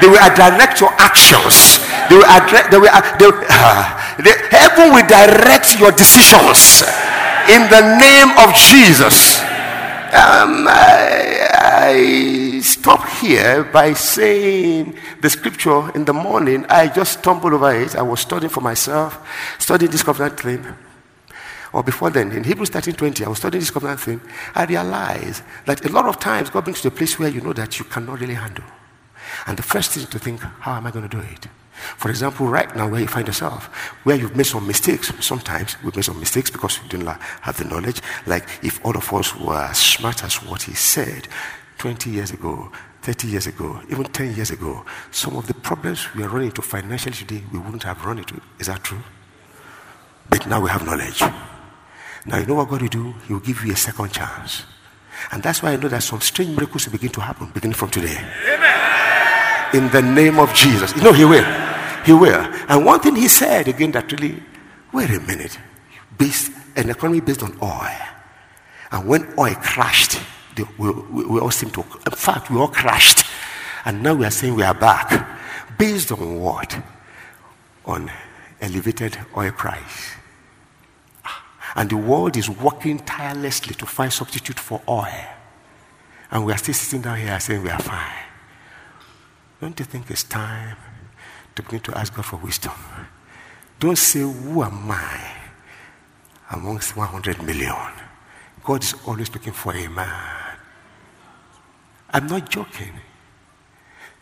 [0.00, 1.78] They will direct your actions.
[2.08, 6.82] They will, address, they will, they will uh, the, heaven will direct your decisions
[7.48, 9.40] in the name of Jesus.
[10.06, 16.64] Um, I, I stop here by saying the scripture in the morning.
[16.68, 17.96] I just stumbled over it.
[17.96, 19.20] I was studying for myself,
[19.58, 20.64] studying this covenant thing.
[21.72, 24.20] Or before then, in Hebrews 13 20, I was studying this covenant thing.
[24.54, 27.40] I realized that a lot of times God brings you to a place where you
[27.40, 28.64] know that you cannot really handle.
[29.46, 31.46] And the first thing to think, how am I going to do it?
[31.98, 33.66] For example, right now, where you find yourself,
[34.04, 37.64] where you've made some mistakes, sometimes we've made some mistakes because we didn't have the
[37.64, 38.00] knowledge.
[38.26, 41.28] Like if all of us were as smart as what he said
[41.78, 46.22] 20 years ago, 30 years ago, even 10 years ago, some of the problems we
[46.24, 48.40] are running into financially today, we wouldn't have run into.
[48.58, 49.02] Is that true?
[50.30, 51.20] But now we have knowledge.
[52.24, 53.14] Now, you know what God will do?
[53.28, 54.64] He will give you a second chance.
[55.30, 57.90] And that's why I know that some strange miracles will begin to happen beginning from
[57.90, 58.16] today.
[58.48, 59.15] Amen.
[59.76, 60.96] In the name of Jesus.
[60.96, 61.44] You know, He will.
[62.06, 62.40] He will.
[62.68, 64.42] And one thing He said again that really,
[64.90, 65.58] wait a minute,
[66.16, 68.08] based, an economy based on oil.
[68.90, 70.18] And when oil crashed,
[70.56, 73.26] we, we, we all seem to, in fact, we all crashed.
[73.84, 75.28] And now we are saying we are back.
[75.76, 76.82] Based on what?
[77.84, 78.10] On
[78.62, 80.12] elevated oil price.
[81.74, 85.26] And the world is working tirelessly to find substitute for oil.
[86.30, 88.25] And we are still sitting down here saying we are fine.
[89.60, 90.76] Don't you think it's time
[91.54, 92.72] to begin to ask God for wisdom?
[93.78, 95.32] Don't say, Who am I
[96.52, 97.74] amongst 100 million?
[98.64, 100.58] God is always looking for a man.
[102.10, 102.92] I'm not joking.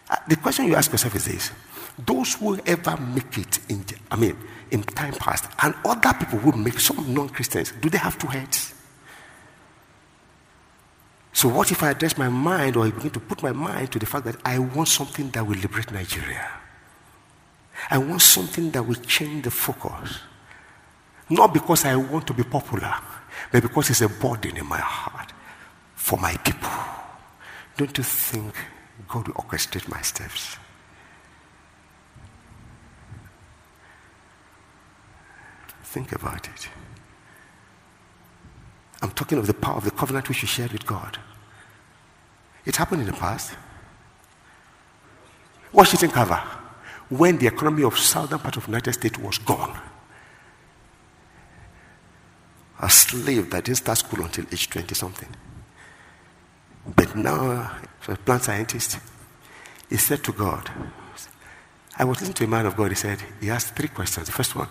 [0.09, 1.51] Uh, the question you ask yourself is this
[1.99, 4.37] those who ever make it in, I mean,
[4.70, 8.75] in time past, and other people who make some non-Christians, do they have two heads?
[11.44, 13.98] So what if I address my mind or I begin to put my mind to
[13.98, 16.48] the fact that I want something that will liberate Nigeria?
[17.90, 20.20] I want something that will change the focus.
[21.28, 22.95] Not because I want to be popular,
[23.53, 25.34] but because it's a burden in my heart
[25.95, 26.70] for my people.
[27.76, 28.55] Don't you think
[29.07, 30.57] God will orchestrate my steps?
[35.82, 36.68] Think about it.
[39.03, 41.18] I'm talking of the power of the covenant which you shared with God.
[42.65, 43.55] It happened in the past.
[45.73, 46.43] Washington Carver,
[47.09, 49.79] when the economy of southern part of the United States was gone.
[52.81, 55.29] A slave that didn't start school until age 20 something.
[56.95, 58.99] But now, for a plant scientist,
[59.89, 60.71] he said to God,
[61.97, 64.27] I was listening to a man of God, he said, he asked three questions.
[64.27, 64.69] The first one,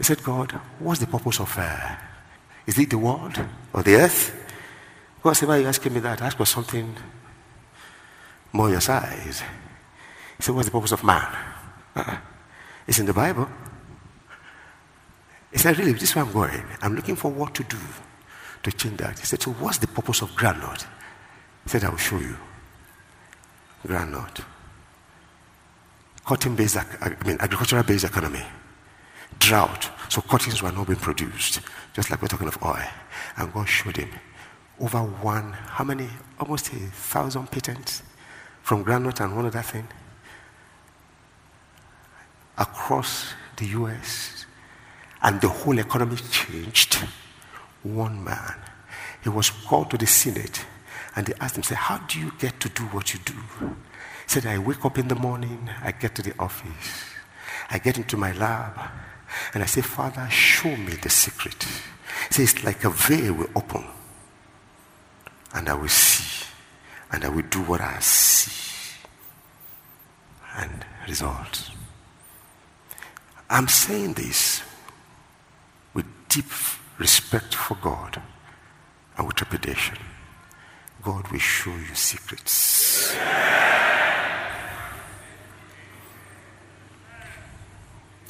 [0.00, 1.96] He said, God, what's the purpose of uh,
[2.66, 3.38] Is it the world
[3.74, 4.34] or the earth?
[5.22, 6.22] God said, Why are you asking me that?
[6.22, 6.96] Ask for something
[8.52, 9.42] more your size.
[10.36, 11.26] He said, What's the purpose of man?
[11.94, 12.16] Uh-uh.
[12.86, 13.48] It's in the Bible.
[15.52, 16.64] He said, Really, this is where I'm going.
[16.82, 17.78] I'm looking for what to do
[18.62, 19.18] to change that.
[19.18, 20.86] He said, So what's the purpose of groundnut?
[21.64, 22.36] He said, I will show you.
[23.86, 24.44] Groundnut.
[26.24, 28.44] Cotton based, I mean, agricultural based economy.
[29.38, 29.90] Drought.
[30.08, 31.60] So cottons were not being produced,
[31.92, 32.82] just like we're talking of oil.
[33.36, 34.10] And God showed him
[34.80, 36.08] over one, how many?
[36.38, 38.02] Almost a thousand patents
[38.62, 39.88] from groundnut and one other thing
[42.58, 44.46] across the US.
[45.22, 46.98] And the whole economy changed.
[47.82, 48.54] One man.
[49.22, 50.64] He was called to the Senate
[51.16, 53.34] and they asked him, say, How do you get to do what you do?
[53.60, 53.74] He
[54.26, 57.04] said, I wake up in the morning, I get to the office,
[57.70, 58.78] I get into my lab,
[59.54, 61.64] and I say, Father, show me the secret.
[62.28, 63.84] He says, It's like a veil will open,
[65.54, 66.39] and I will see,
[67.12, 68.52] and I will do what I see.
[70.56, 71.70] And results.
[73.48, 74.62] I'm saying this
[75.94, 76.46] with deep
[76.98, 78.22] respect for God
[79.16, 79.98] and with trepidation.
[81.02, 83.16] God will show you secrets.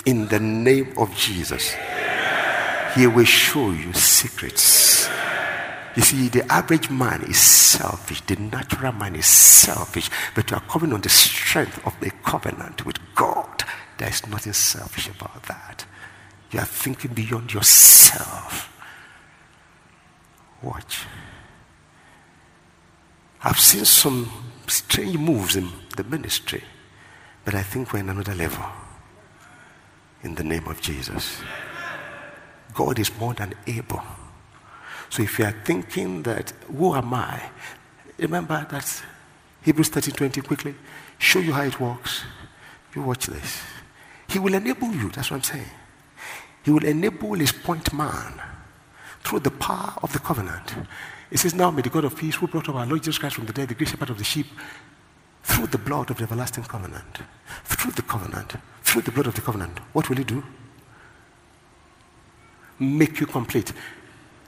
[0.07, 1.75] In the name of Jesus,
[2.95, 5.09] He will show you secrets.
[6.01, 8.23] You see, the average man is selfish.
[8.23, 10.09] The natural man is selfish.
[10.35, 13.65] But you are coming on the strength of the covenant with God.
[13.99, 15.85] There is nothing selfish about that.
[16.53, 18.75] You are thinking beyond yourself.
[20.63, 21.05] Watch.
[23.45, 24.31] I've seen some
[24.69, 26.65] strange moves in the ministry,
[27.45, 28.65] but I think we're in another level.
[30.23, 31.43] In the name of Jesus.
[32.73, 34.01] God is more than able.
[35.11, 37.51] So if you are thinking that, who am I?
[38.19, 39.03] Remember that
[39.63, 40.75] Hebrews 13 20 quickly.
[41.19, 42.23] Show you how it works.
[42.95, 43.61] You watch this.
[44.29, 45.11] He will enable you.
[45.11, 45.71] That's what I'm saying.
[46.63, 48.41] He will enable his point man
[49.25, 50.75] through the power of the covenant.
[51.31, 53.37] It says, Now may the God of peace, who brought up our Lord Jesus Christ
[53.37, 54.47] from the dead, the great shepherd of the sheep,
[55.43, 57.19] through the blood of the everlasting covenant,
[57.65, 60.43] through the covenant, through the blood of the covenant, what will he do?
[62.79, 63.73] Make you complete.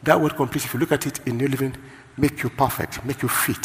[0.03, 1.77] That word complete, if you look at it in New Living,
[2.17, 3.65] make you perfect, make you fit.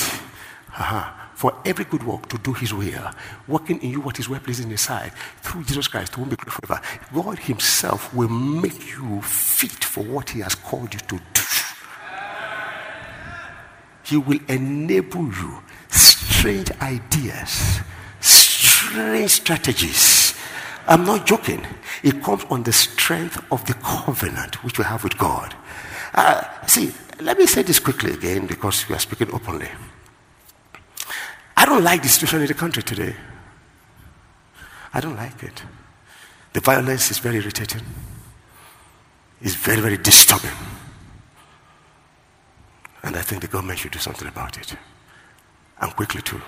[1.33, 3.11] For every good work to do his will,
[3.47, 5.11] working in you what is well pleasing in his sight,
[5.41, 6.81] through Jesus Christ, who will be clear forever.
[7.13, 11.41] God himself will make you fit for what he has called you to do.
[14.03, 17.81] He will enable you strange ideas,
[18.19, 20.33] strange strategies.
[20.88, 21.65] I'm not joking.
[22.03, 25.53] It comes on the strength of the covenant which we have with God.
[26.18, 26.91] Uh, see,
[27.22, 29.70] let me say this quickly again because we are speaking openly.
[31.55, 33.15] I don't like the situation in the country today.
[34.95, 35.61] I don't like it.
[36.53, 37.84] The violence is very irritating.
[39.41, 40.57] It's very, very disturbing.
[43.03, 44.76] And I think the government should do something about it.
[45.80, 46.41] And quickly, too.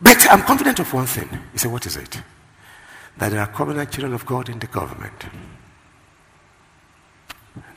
[0.00, 1.28] But I'm confident of one thing.
[1.52, 2.22] You say, What is it?
[3.16, 5.24] That there are covenant children of God in the government.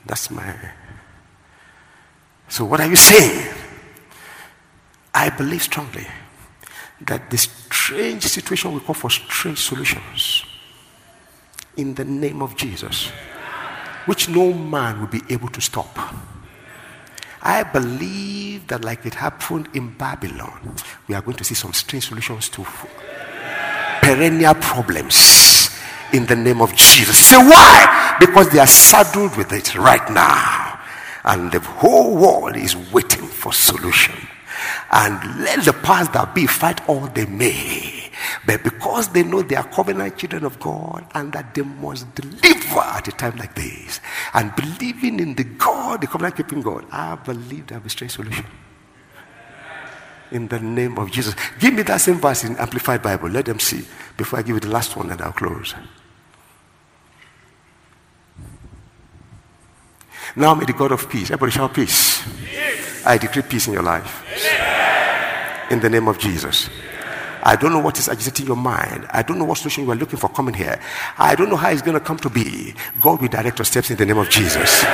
[0.06, 0.54] That's my.
[2.48, 3.54] So, what are you saying?
[5.14, 6.06] I believe strongly
[7.02, 10.44] that the strange situation will call for strange solutions
[11.76, 13.10] in the name of Jesus
[14.06, 15.96] which no man will be able to stop.
[17.40, 20.76] I believe that, like it happened in Babylon,
[21.08, 22.64] we are going to see some strange solutions to
[24.00, 25.51] perennial problems
[26.12, 27.16] in the name of Jesus.
[27.16, 28.16] Say why?
[28.20, 30.80] Because they are saddled with it right now,
[31.24, 34.14] and the whole world is waiting for solution.
[34.90, 38.10] And let the past that be fight all they may.
[38.46, 42.80] But because they know they are covenant children of God and that they must deliver
[42.80, 44.00] at a time like this,
[44.34, 48.12] and believing in the God, the covenant keeping God, I believe there will be strange
[48.12, 48.44] solution.
[50.30, 51.34] In the name of Jesus.
[51.58, 53.28] Give me that same verse in Amplified Bible.
[53.28, 53.84] Let them see
[54.16, 55.74] before I give you the last one and I'll close.
[60.34, 62.22] Now may the God of peace, everybody shout peace.
[62.22, 63.06] peace.
[63.06, 64.24] I decree peace in your life.
[65.70, 66.70] In the name of Jesus.
[67.42, 69.06] I don't know what is agitating your mind.
[69.10, 70.80] I don't know what solution you are looking for coming here.
[71.18, 72.72] I don't know how it's going to come to be.
[73.00, 74.84] God will direct your steps in the name of Jesus.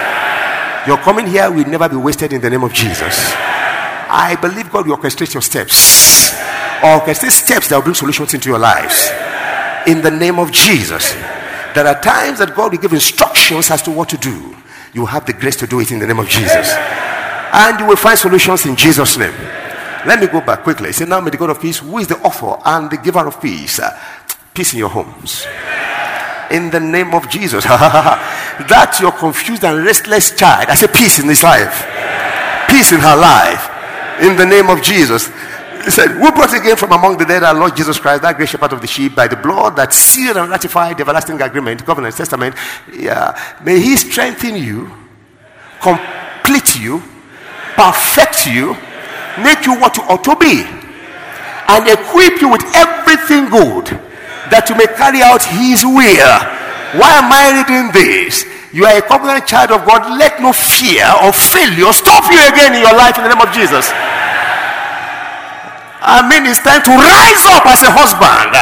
[0.86, 3.32] Your coming here will never be wasted in the name of Jesus.
[4.10, 6.32] I believe God will orchestrate your steps.
[6.80, 9.10] Orchestrate steps that will bring solutions into your lives.
[9.86, 11.12] In the name of Jesus.
[11.74, 14.56] There are times that God will give instructions as to what to do.
[14.92, 16.74] You have the grace to do it in the name of Jesus.
[17.52, 19.34] And you will find solutions in Jesus' name.
[20.06, 20.92] Let me go back quickly.
[20.92, 23.40] Say, now may the God of peace, who is the author and the giver of
[23.40, 23.90] peace, uh,
[24.54, 25.46] peace in your homes.
[26.50, 27.64] In the name of Jesus.
[27.68, 31.84] that your confused and restless child, I say peace in his life.
[32.68, 33.70] Peace in her life.
[34.20, 35.30] In the name of Jesus.
[35.84, 38.48] He said, Who brought again from among the dead our Lord Jesus Christ, that great
[38.48, 42.16] shepherd of the sheep, by the blood that sealed and ratified the everlasting agreement, covenant,
[42.16, 42.54] testament?
[42.92, 43.38] Yeah.
[43.64, 44.90] May he strengthen you,
[45.80, 47.02] complete you,
[47.74, 48.76] perfect you,
[49.42, 50.64] make you what you ought to be,
[51.68, 53.86] and equip you with everything good
[54.50, 56.32] that you may carry out his will.
[56.96, 58.44] Why am I reading this?
[58.72, 60.08] You are a covenant child of God.
[60.18, 63.52] Let no fear or failure stop you again in your life in the name of
[63.52, 63.92] Jesus.
[66.00, 68.54] I mean, it's time to rise up as a husband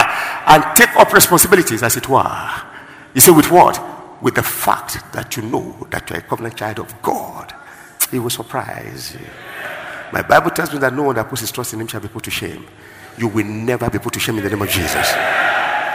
[0.47, 2.51] and take up responsibilities, as it were.
[3.15, 3.83] You say, with what?
[4.23, 7.53] With the fact that you know that you're a covenant child of God.
[8.11, 9.27] He will surprise you.
[10.13, 12.09] My Bible tells me that no one that puts his trust in him shall be
[12.09, 12.65] put to shame.
[13.19, 15.13] You will never be put to shame in the name of Jesus.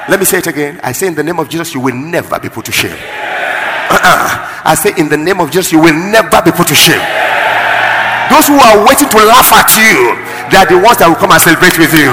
[0.10, 0.80] Let me say it again.
[0.84, 2.98] I say, in the name of Jesus, you will never be put to shame.
[2.98, 4.62] Uh-uh.
[4.66, 7.02] I say, in the name of Jesus, you will never be put to shame.
[8.30, 10.16] Those who are waiting to laugh at you,
[10.50, 12.10] they are the ones that will come and celebrate with you.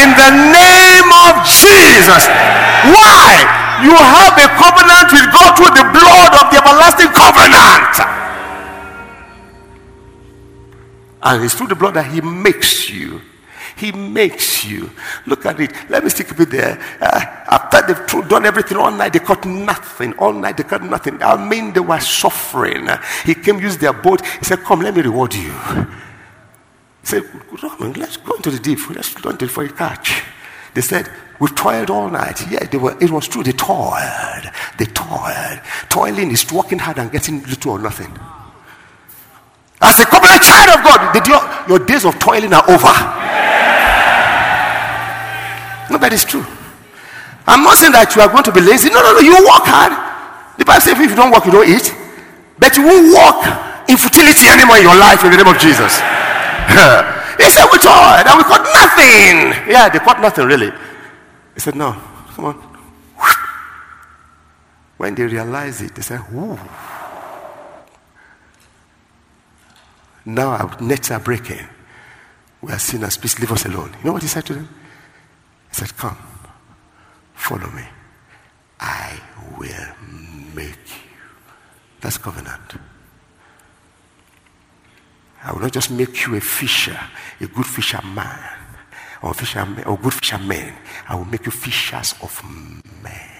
[0.00, 2.24] In the name of Jesus.
[2.88, 3.44] Why?
[3.82, 7.94] You have a covenant with God through the blood of the everlasting covenant.
[11.22, 13.20] And it's through the blood that He makes you.
[13.76, 14.90] He makes you.
[15.26, 15.72] Look at it.
[15.90, 16.78] Let me stick a bit there.
[17.00, 20.12] Uh, after they've done everything all night, they caught nothing.
[20.14, 21.20] All night, they caught nothing.
[21.22, 22.88] I mean, they were suffering.
[23.24, 24.24] He came, used their boat.
[24.24, 25.52] He said, Come, let me reward you.
[27.04, 27.22] He said,
[27.98, 28.78] let's go into the deep.
[28.88, 30.22] Let's go into for a catch.
[30.72, 32.40] They said, we toiled all night.
[32.50, 33.42] Yeah, they were, it was true.
[33.42, 34.48] They toiled.
[34.78, 35.60] They toiled.
[35.90, 38.10] Toiling is working hard and getting little or nothing.
[39.82, 42.94] As a covenant child of God, your, your days of toiling are over.
[45.92, 46.46] No, that is true.
[47.46, 48.88] I'm not saying that you are going to be lazy.
[48.88, 49.20] No, no, no.
[49.20, 49.92] You work hard.
[50.56, 51.92] The Bible says if you don't work, you don't eat.
[52.56, 53.44] But you won't walk
[53.92, 56.00] in futility anymore in your life in the name of Jesus.
[57.38, 59.70] he said, We tried and we caught nothing.
[59.70, 60.70] Yeah, they caught nothing really.
[61.54, 61.92] He said, No,
[62.34, 62.56] come on.
[64.96, 66.58] When they realized it, they said, Ooh.
[70.24, 71.66] Now our nets are breaking.
[72.62, 73.18] We are sinners.
[73.18, 73.94] Please leave us alone.
[73.98, 74.68] You know what he said to them?
[75.68, 76.16] He said, Come,
[77.34, 77.84] follow me.
[78.80, 79.20] I
[79.58, 79.94] will
[80.54, 81.10] make you.
[82.00, 82.74] That's covenant.
[85.44, 86.98] I will not just make you a fisher,
[87.40, 88.38] a good fisherman,
[89.22, 90.72] or fisherman, or good fisherman.
[91.08, 92.42] I will make you fishers of
[93.02, 93.34] men.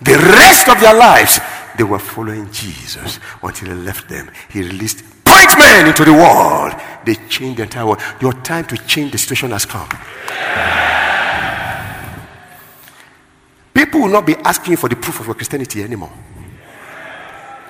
[0.00, 1.40] The rest of their lives,
[1.76, 4.30] they were following Jesus until he left them.
[4.50, 6.72] He released point men into the world.
[7.04, 8.00] They changed the entire world.
[8.20, 9.88] Your time to change the situation has come.
[13.74, 16.12] People will not be asking for the proof of your Christianity anymore.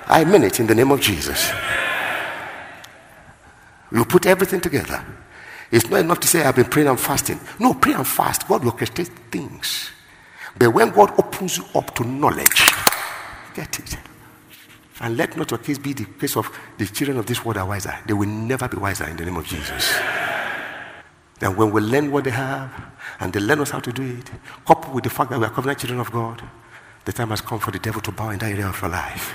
[0.07, 1.51] I mean it in the name of Jesus.
[3.91, 5.03] You put everything together.
[5.71, 7.39] It's not enough to say, I've been praying and fasting.
[7.59, 8.47] No, pray and fast.
[8.47, 9.91] God will orchestrate things.
[10.57, 12.71] But when God opens you up to knowledge,
[13.55, 13.97] get it.
[14.99, 17.65] And let not your case be the case of the children of this world are
[17.65, 17.93] wiser.
[18.05, 19.95] They will never be wiser in the name of Jesus.
[21.39, 22.71] Then when we learn what they have
[23.19, 24.29] and they learn us how to do it,
[24.65, 26.41] coupled with the fact that we are covenant children of God,
[27.05, 29.33] the time has come for the devil to bow in that area of your life.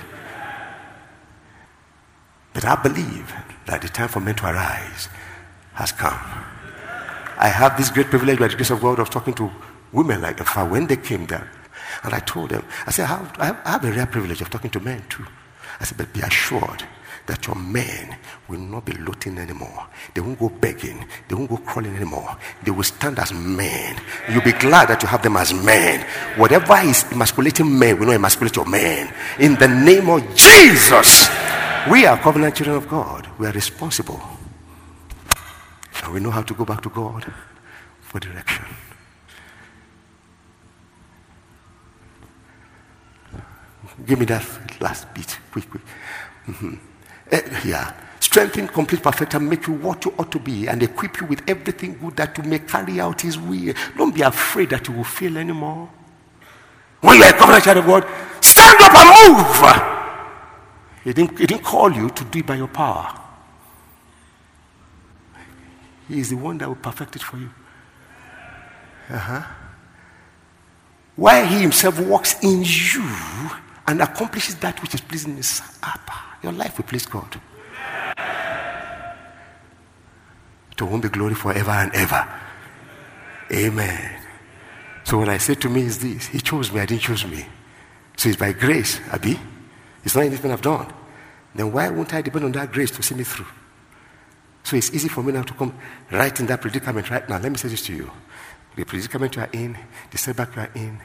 [2.53, 3.33] But I believe
[3.65, 5.09] that the time for men to arise
[5.73, 6.19] has come.
[7.37, 9.49] I have this great privilege by the grace of God of talking to
[9.91, 11.49] women like that when they came there.
[12.03, 14.69] And I told them, I said, I have, I have a rare privilege of talking
[14.71, 15.25] to men too.
[15.79, 16.83] I said, but be assured
[17.29, 18.17] that your men
[18.47, 19.87] will not be looting anymore.
[20.13, 21.05] They won't go begging.
[21.27, 22.35] They won't go crawling anymore.
[22.63, 23.95] They will stand as men.
[24.29, 26.05] You'll be glad that you have them as men.
[26.37, 29.13] Whatever is emasculating men will not emasculate your men.
[29.39, 31.29] In the name of Jesus.
[31.89, 33.29] We are covenant children of God.
[33.37, 34.19] We are responsible.
[36.03, 37.31] And we know how to go back to God
[38.01, 38.65] for direction.
[44.05, 44.45] Give me that
[44.81, 45.83] last bit, quick, quick.
[46.47, 46.75] Mm-hmm.
[47.31, 47.93] Uh, yeah.
[48.19, 51.41] Strengthen, complete, perfect, and make you what you ought to be, and equip you with
[51.49, 53.73] everything good that you may carry out His will.
[53.97, 55.89] Don't be afraid that you will fail anymore.
[57.01, 58.05] When you are a covenant child of God,
[58.41, 60.03] stand up and move.
[61.03, 63.17] He didn't, he didn't call you to do it by your power.
[66.07, 67.49] He is the one that will perfect it for you.
[69.09, 69.43] Uh huh.
[71.15, 73.09] While he himself works in you
[73.87, 75.61] and accomplishes that which is pleasing in his
[76.43, 77.39] your life will please God.
[80.77, 82.27] To whom be glory forever and ever.
[83.51, 84.21] Amen.
[85.03, 87.45] So what I say to me is this He chose me, I didn't choose me.
[88.15, 89.39] So it's by grace, Abi.
[90.03, 90.91] It's not anything I've done.
[91.55, 93.47] Then why won't I depend on that grace to see me through?
[94.63, 95.73] So it's easy for me now to come
[96.11, 97.39] right in that predicament right now.
[97.39, 98.11] Let me say this to you.
[98.75, 99.77] The predicament you are in,
[100.11, 100.99] the setback you are in,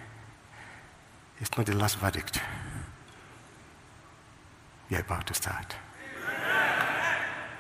[1.41, 2.41] it's not the last verdict.
[4.91, 5.75] You're about to start.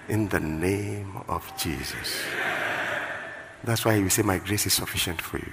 [0.09, 2.23] In the name of Jesus.
[3.63, 5.53] That's why you say, My grace is sufficient for you.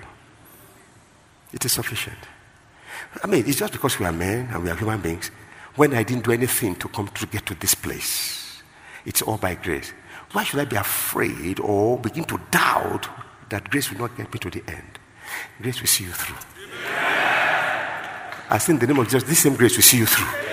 [1.53, 2.17] It is sufficient.
[3.23, 5.31] I mean, it's just because we are men and we are human beings.
[5.75, 8.61] When I didn't do anything to come to get to this place,
[9.05, 9.93] it's all by grace.
[10.33, 13.07] Why should I be afraid or begin to doubt
[13.49, 14.99] that grace will not get me to the end?
[15.61, 16.37] Grace will see you through.
[18.49, 20.50] I say in the name of Jesus, this same grace will see you through.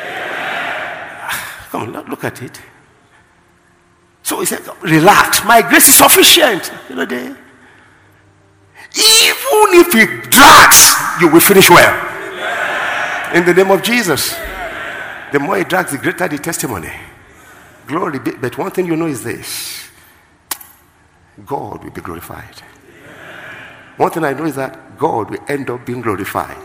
[1.70, 2.60] Come on, look at it.
[4.22, 5.44] So he said, relax.
[5.44, 6.72] My grace is sufficient.
[6.88, 7.26] You know, they,
[8.96, 13.34] even if it drags, you will finish well.
[13.34, 14.34] In the name of Jesus.
[15.32, 16.90] The more it drags, the greater the testimony.
[17.86, 18.18] Glory.
[18.18, 19.90] Be, but one thing you know is this
[21.44, 22.62] God will be glorified.
[23.96, 26.56] One thing I know is that God will end up being glorified.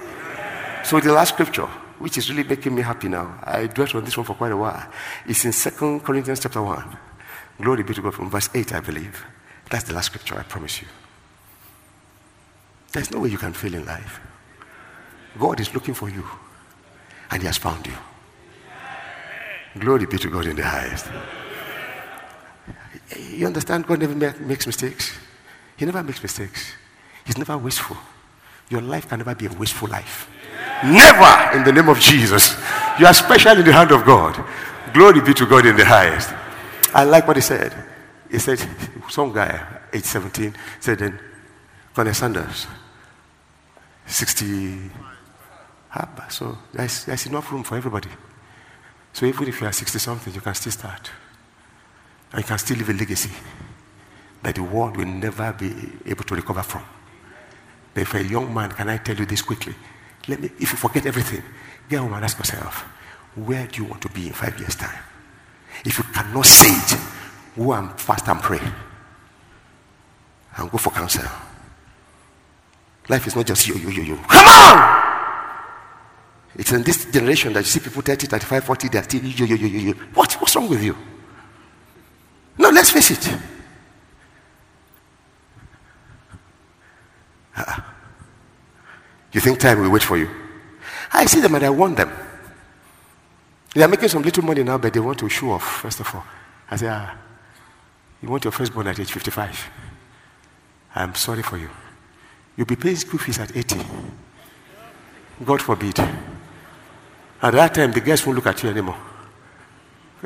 [0.86, 1.68] So the last scripture,
[2.00, 4.58] which is really making me happy now, I dwelt on this one for quite a
[4.58, 4.90] while,
[5.28, 6.98] It's in Second Corinthians chapter 1.
[7.62, 9.26] Glory be to God from verse 8, I believe.
[9.70, 10.88] That's the last scripture, I promise you.
[12.92, 14.20] There's no way you can fail in life.
[15.40, 16.24] God is looking for you,
[17.32, 17.94] and He has found you.
[19.80, 21.10] Glory be to God in the highest.
[23.32, 23.88] You understand?
[23.88, 25.18] God never makes mistakes.
[25.76, 26.74] He never makes mistakes.
[27.26, 27.98] He's never wasteful.
[28.70, 30.30] Your life can never be a wasteful life.
[30.84, 32.56] Never in the name of Jesus.
[33.00, 34.44] You are special in the hand of God.
[34.94, 36.34] Glory be to God in the highest.
[36.94, 37.74] I like what he said.
[38.30, 38.60] He said,
[39.10, 41.20] some guy, age 17, said, then,
[41.94, 42.68] Colonel Sanders,
[44.06, 44.90] 60.
[45.96, 48.10] Ah, so there's, there's enough room for everybody.
[49.14, 51.12] So even if you are 60 something, you can still start.
[52.32, 53.30] And you can still leave a legacy
[54.42, 55.72] that the world will never be
[56.06, 56.84] able to recover from.
[57.94, 59.76] But for a young man, can I tell you this quickly?
[60.28, 61.44] Let me, if you forget everything,
[61.90, 62.86] get home and ask yourself,
[63.36, 65.04] where do you want to be in five years' time?
[65.84, 67.00] If you cannot say it,
[67.58, 68.62] go and fast and pray.
[70.56, 71.24] And go for counsel.
[73.10, 74.16] Life is not just you, you, you, you.
[74.16, 75.14] Come on!
[76.56, 79.56] It's in this generation that you see people 30, 35, 40, they're still you, you,
[79.56, 79.94] you, you, you.
[80.14, 80.32] What?
[80.34, 80.96] What's wrong with you?
[82.58, 83.38] No, let's face it.
[87.56, 87.82] Uh,
[89.34, 90.30] you think time will wait for you?
[91.12, 92.12] I see them and I want them.
[93.74, 96.14] They are making some little money now, but they want to show off, first of
[96.14, 96.24] all.
[96.70, 97.18] I say, ah,
[98.22, 99.70] you want your firstborn at age 55.
[100.96, 101.70] I'm sorry for you.
[102.56, 103.80] You'll be paying school fees at 80.
[105.44, 106.00] God forbid.
[106.00, 108.98] At that time, the guests won't look at you anymore.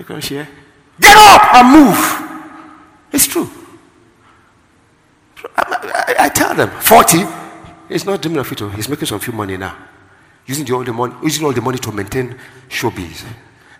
[0.05, 0.47] Can share.
[0.99, 2.58] Get up and move.
[3.12, 3.49] It's true.
[5.55, 7.24] I, I, I tell them, 40,
[7.90, 8.60] he's not dreaming of it.
[8.76, 9.76] He's making some few money now.
[10.46, 12.38] Using, all the money, using all the money to maintain
[12.70, 13.26] showbiz.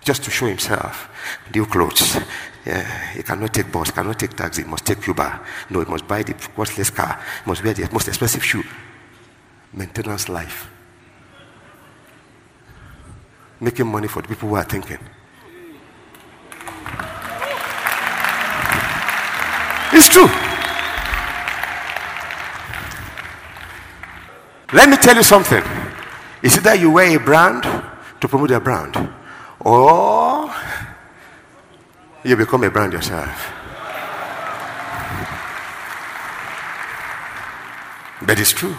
[0.04, 1.10] Just to show himself.
[1.54, 2.18] New clothes.
[2.66, 5.40] Yeah, he cannot take bus, cannot take taxi, he must take Uber.
[5.70, 8.64] No, he must buy the costless car, must wear the most expensive shoe.
[9.74, 10.70] Maintenance life
[13.60, 15.00] making money for the people who are thinking.
[19.94, 20.47] It's true.
[24.74, 25.64] Let me tell you something.
[26.42, 28.96] Is it that you wear a brand to promote your brand?
[29.60, 30.54] Or
[32.24, 33.54] you become a brand yourself?
[38.22, 38.76] But it's true.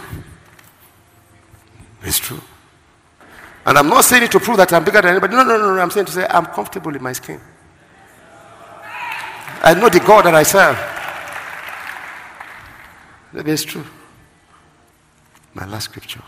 [2.03, 2.41] It's true.
[3.65, 5.35] And I'm not saying it to prove that I'm bigger than anybody.
[5.35, 5.81] No, no, no, no.
[5.81, 7.39] I'm saying to say I'm comfortable in my skin.
[9.61, 10.77] I know the God that I serve.
[13.33, 13.85] That is true.
[15.59, 16.21] My last scripture.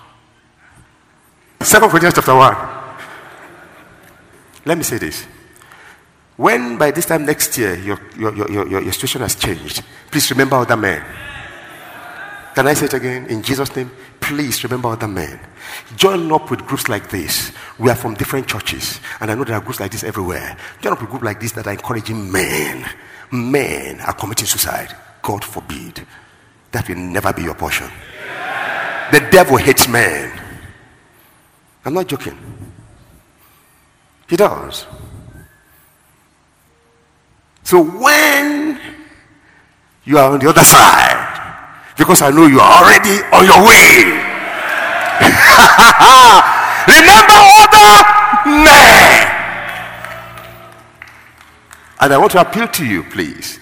[1.62, 2.56] Second Corinthians chapter 1.
[4.66, 5.26] Let me say this.
[6.36, 10.30] When by this time next year your, your, your, your, your situation has changed, please
[10.32, 11.02] remember other men.
[12.54, 13.28] Can I say it again?
[13.28, 15.40] In Jesus' name, please remember other men.
[15.96, 17.54] Join up with groups like this.
[17.80, 20.58] We are from different churches, and I know there are groups like this everywhere.
[20.82, 22.86] Join up with groups like this that are encouraging men.
[23.32, 24.94] Men are committing suicide.
[25.22, 26.06] God forbid.
[26.74, 27.90] That will never be your portion.
[29.32, 30.30] Devil hates men.
[31.86, 32.38] I'm not joking.
[34.28, 34.86] He does.
[37.64, 38.80] So when
[40.04, 44.04] you are on the other side, because I know you are already on your way,
[46.92, 48.04] remember other
[48.66, 49.28] men.
[52.02, 53.60] And I want to appeal to you, please.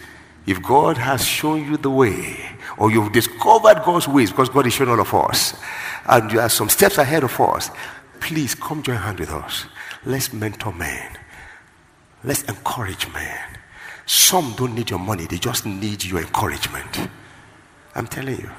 [0.49, 2.35] If God has shown you the way,
[2.75, 5.53] or you've discovered God's ways, because God is showing all of us,
[6.07, 7.69] and you are some steps ahead of us,
[8.19, 9.65] please come join hand with us.
[10.05, 11.15] Let's mentor men.
[12.23, 13.37] Let's encourage men.
[14.07, 17.09] Some don't need your money, they just need your encouragement.
[17.93, 18.49] I'm telling you.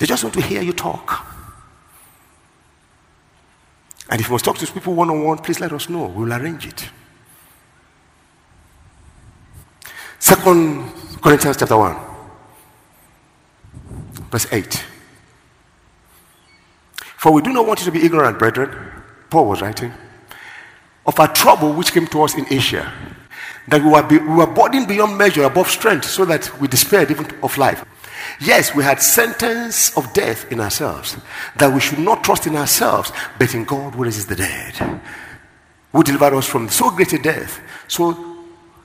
[0.00, 1.24] They just want to hear you talk.
[4.10, 6.06] And if you must talk to people one on one, please let us know.
[6.06, 6.90] We'll arrange it.
[10.22, 10.88] Second
[11.20, 11.96] Corinthians chapter 1,
[14.30, 14.84] verse 8.
[17.16, 18.70] For we do not want you to be ignorant, brethren,
[19.30, 19.92] Paul was writing,
[21.06, 22.92] of our trouble which came to us in Asia,
[23.66, 27.10] that we were, be, we were burdened beyond measure, above strength, so that we despaired
[27.10, 27.84] even of life.
[28.40, 31.16] Yes, we had sentence of death in ourselves,
[31.56, 33.10] that we should not trust in ourselves,
[33.40, 35.00] but in God who raises the dead,
[35.90, 37.60] who delivered us from so great a death.
[37.88, 38.31] So,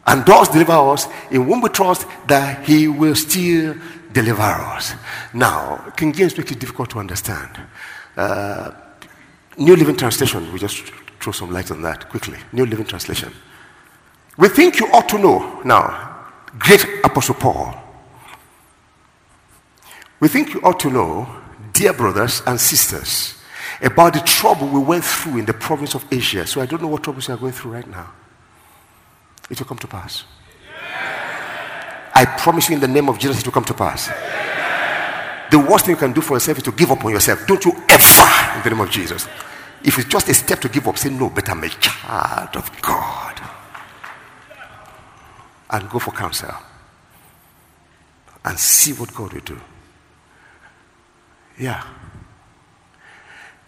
[0.07, 3.75] and does deliver us, in whom we trust that He will still
[4.11, 4.93] deliver us.
[5.33, 7.59] Now, King James makes it difficult to understand.
[8.15, 8.71] Uh,
[9.57, 10.85] New Living Translation, we just
[11.19, 12.37] throw some light on that quickly.
[12.53, 13.31] New Living Translation.
[14.37, 16.25] We think you ought to know now,
[16.57, 17.83] great Apostle Paul
[20.19, 21.27] we think you ought to know,
[21.73, 23.35] dear brothers and sisters,
[23.81, 26.47] about the trouble we went through in the province of Asia.
[26.47, 28.11] So I don't know what troubles you are going through right now.
[29.49, 30.23] It will come to pass.
[32.13, 34.09] I promise you in the name of Jesus, it will come to pass.
[35.51, 37.45] The worst thing you can do for yourself is to give up on yourself.
[37.47, 39.27] Don't you ever, in the name of Jesus.
[39.83, 42.81] If it's just a step to give up, say, No, but I'm a child of
[42.81, 43.39] God.
[45.69, 46.53] And go for counsel.
[48.43, 49.59] And see what God will do.
[51.59, 51.85] Yeah.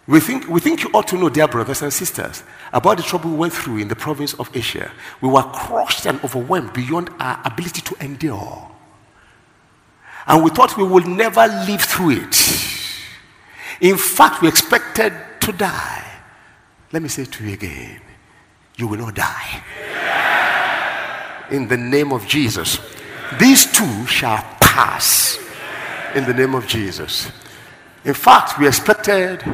[0.06, 2.42] We think, we think you ought to know, dear brothers and sisters,
[2.72, 4.90] about the trouble we went through in the province of Asia.
[5.20, 8.70] We were crushed and overwhelmed beyond our ability to endure.
[10.26, 12.36] And we thought we would never live through it.
[13.80, 16.06] In fact, we expected to die.
[16.92, 18.00] Let me say it to you again
[18.80, 19.62] you will not die.
[21.50, 22.78] In the name of Jesus.
[23.38, 25.38] These two shall pass.
[26.14, 27.30] In the name of Jesus.
[28.04, 29.44] In fact, we expected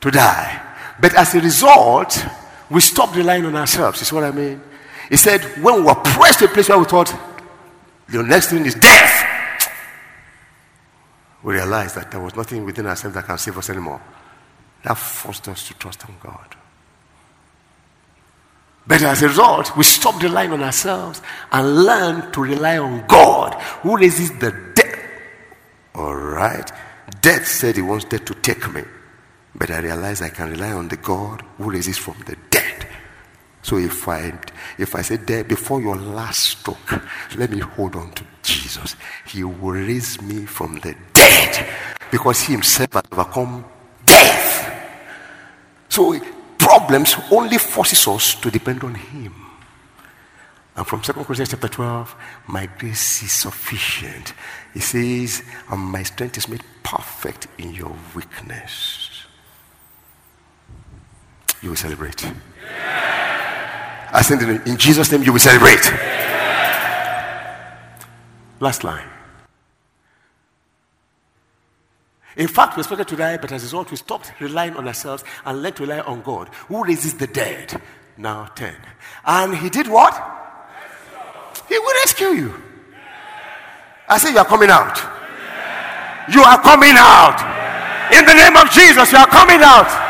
[0.00, 0.69] to die.
[1.00, 2.24] But as a result,
[2.70, 4.02] we stopped relying on ourselves.
[4.02, 4.60] Is what I mean?
[5.08, 7.12] He said, when we were pressed to a place where we thought
[8.08, 9.26] the next thing is death,
[11.42, 14.00] we realized that there was nothing within ourselves that can save us anymore.
[14.84, 16.56] That forced us to trust in God.
[18.86, 21.22] But as a result, we stopped relying on ourselves
[21.52, 24.98] and learned to rely on God who raises the dead.
[25.94, 26.70] All right?
[27.20, 28.82] Death said he wants death to take me.
[29.60, 32.86] But I realize I can rely on the God who raises from the dead.
[33.60, 34.32] So if I
[34.78, 37.02] if I say death before your last stroke,
[37.36, 38.96] let me hold on to Jesus.
[39.26, 41.68] He will raise me from the dead.
[42.10, 43.66] Because he himself has overcome
[44.06, 44.72] death.
[45.90, 46.18] So
[46.56, 49.34] problems only forces us to depend on him.
[50.74, 54.32] And from 2 Corinthians chapter 12, my grace is sufficient.
[54.72, 59.09] He says, and my strength is made perfect in your weakness.
[61.62, 62.22] You will celebrate.
[62.22, 64.10] Yeah.
[64.12, 65.84] I said in Jesus' name, you will celebrate.
[65.84, 66.30] Yeah.
[68.60, 69.06] Last line.
[72.36, 75.24] In fact, we expected to die, but as a result, we stopped relying on ourselves
[75.44, 77.80] and learned to rely on God, who raises the dead.
[78.16, 78.74] Now, 10.
[79.24, 80.14] And he did what?
[81.68, 82.54] He will rescue you.
[84.08, 84.98] I say, You are coming out.
[86.32, 87.38] You are coming out.
[88.12, 90.09] In the name of Jesus, you are coming out.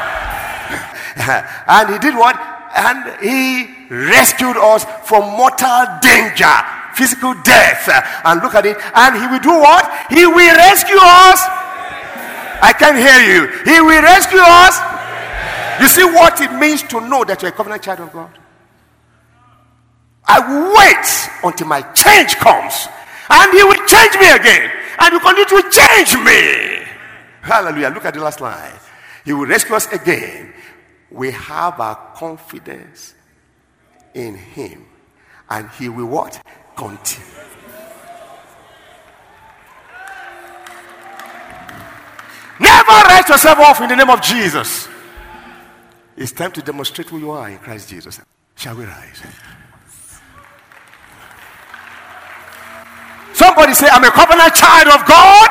[1.66, 2.36] and he did what?
[2.74, 6.54] And he rescued us from mortal danger,
[6.94, 7.88] physical death.
[8.24, 8.76] And look at it.
[8.94, 9.84] And he will do what?
[10.10, 11.40] He will rescue us.
[12.62, 13.48] I can't hear you.
[13.64, 14.78] He will rescue us.
[15.80, 18.30] You see what it means to know that you're a covenant child of God?
[20.26, 22.86] I wait until my change comes.
[23.30, 24.70] And he will change me again.
[25.00, 26.86] And will continue to change me.
[27.40, 27.88] Hallelujah.
[27.88, 28.78] Look at the last line.
[29.24, 30.52] He will rescue us again.
[31.10, 33.14] We have our confidence
[34.14, 34.86] in him.
[35.48, 36.40] And he will what?
[36.76, 37.26] Continue.
[42.60, 44.88] Never write yourself off in the name of Jesus.
[46.16, 48.20] It's time to demonstrate who you are in Christ Jesus.
[48.54, 49.22] Shall we rise?
[53.32, 55.48] Somebody say, I'm a covenant child of God.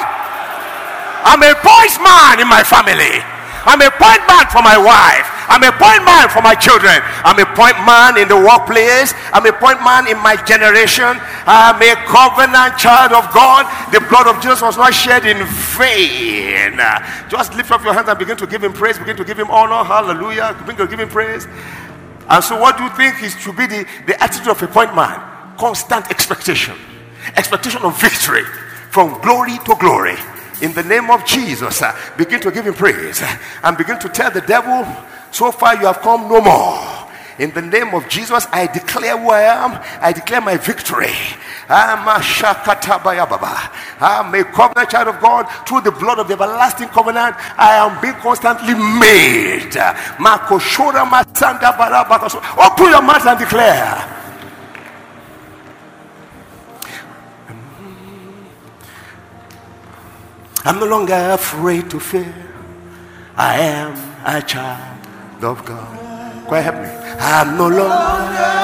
[1.25, 3.19] I'm a voice man in my family.
[3.65, 5.27] I'm a point man for my wife.
[5.49, 7.01] I'm a point man for my children.
[7.25, 9.17] I'm a point man in the workplace.
[9.33, 11.17] I'm a point man in my generation.
[11.49, 13.65] I'm a covenant child of God.
[13.91, 15.41] The blood of Jesus was not shed in
[15.75, 16.77] vain.
[17.27, 18.99] Just lift up your hands and begin to give him praise.
[18.99, 19.83] Begin to give him honor.
[19.83, 20.55] Hallelujah.
[20.65, 21.47] Begin to give him praise.
[22.29, 24.95] And so, what do you think is to be the, the attitude of a point
[24.95, 25.17] man?
[25.57, 26.77] Constant expectation,
[27.35, 28.43] expectation of victory
[28.91, 30.15] from glory to glory
[30.61, 34.09] in the name of Jesus, uh, begin to give him praise uh, and begin to
[34.09, 34.85] tell the devil,
[35.31, 36.99] so far you have come no more.
[37.39, 39.79] In the name of Jesus, I declare who I am.
[40.01, 41.15] I declare my victory.
[41.69, 43.71] I'm a Shakatabayababa.
[44.01, 47.35] I'm a covenant child of God through the blood of the everlasting covenant.
[47.57, 49.71] I am being constantly made.
[52.59, 54.19] Open your mouth and declare.
[60.65, 62.33] I'm no longer afraid to fear.
[63.37, 63.95] I am
[64.25, 66.45] a child of God.
[66.47, 66.89] Quite help me.
[67.17, 68.59] I'm no longer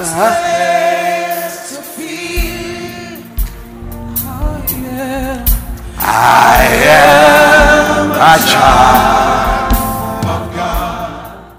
[0.00, 3.22] afraid to fear.
[5.98, 9.74] I am a child
[10.24, 11.52] of God.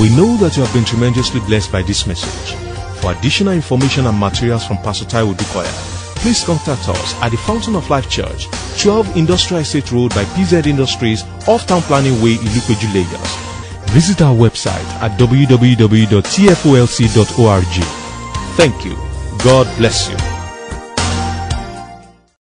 [0.00, 2.56] We know that you have been tremendously blessed by this message.
[3.02, 5.93] For additional information and materials from Pastor Taiwo Odukoya,
[6.24, 8.48] please contact us at the Fountain of Life Church,
[8.80, 13.36] 12 Industrial Estate Road by PZ Industries, off Town Planning Way, Ilupeju, Lagos.
[13.92, 16.24] Visit our website at www.tfolc.org.
[18.56, 18.96] Thank you.
[19.44, 20.33] God bless you.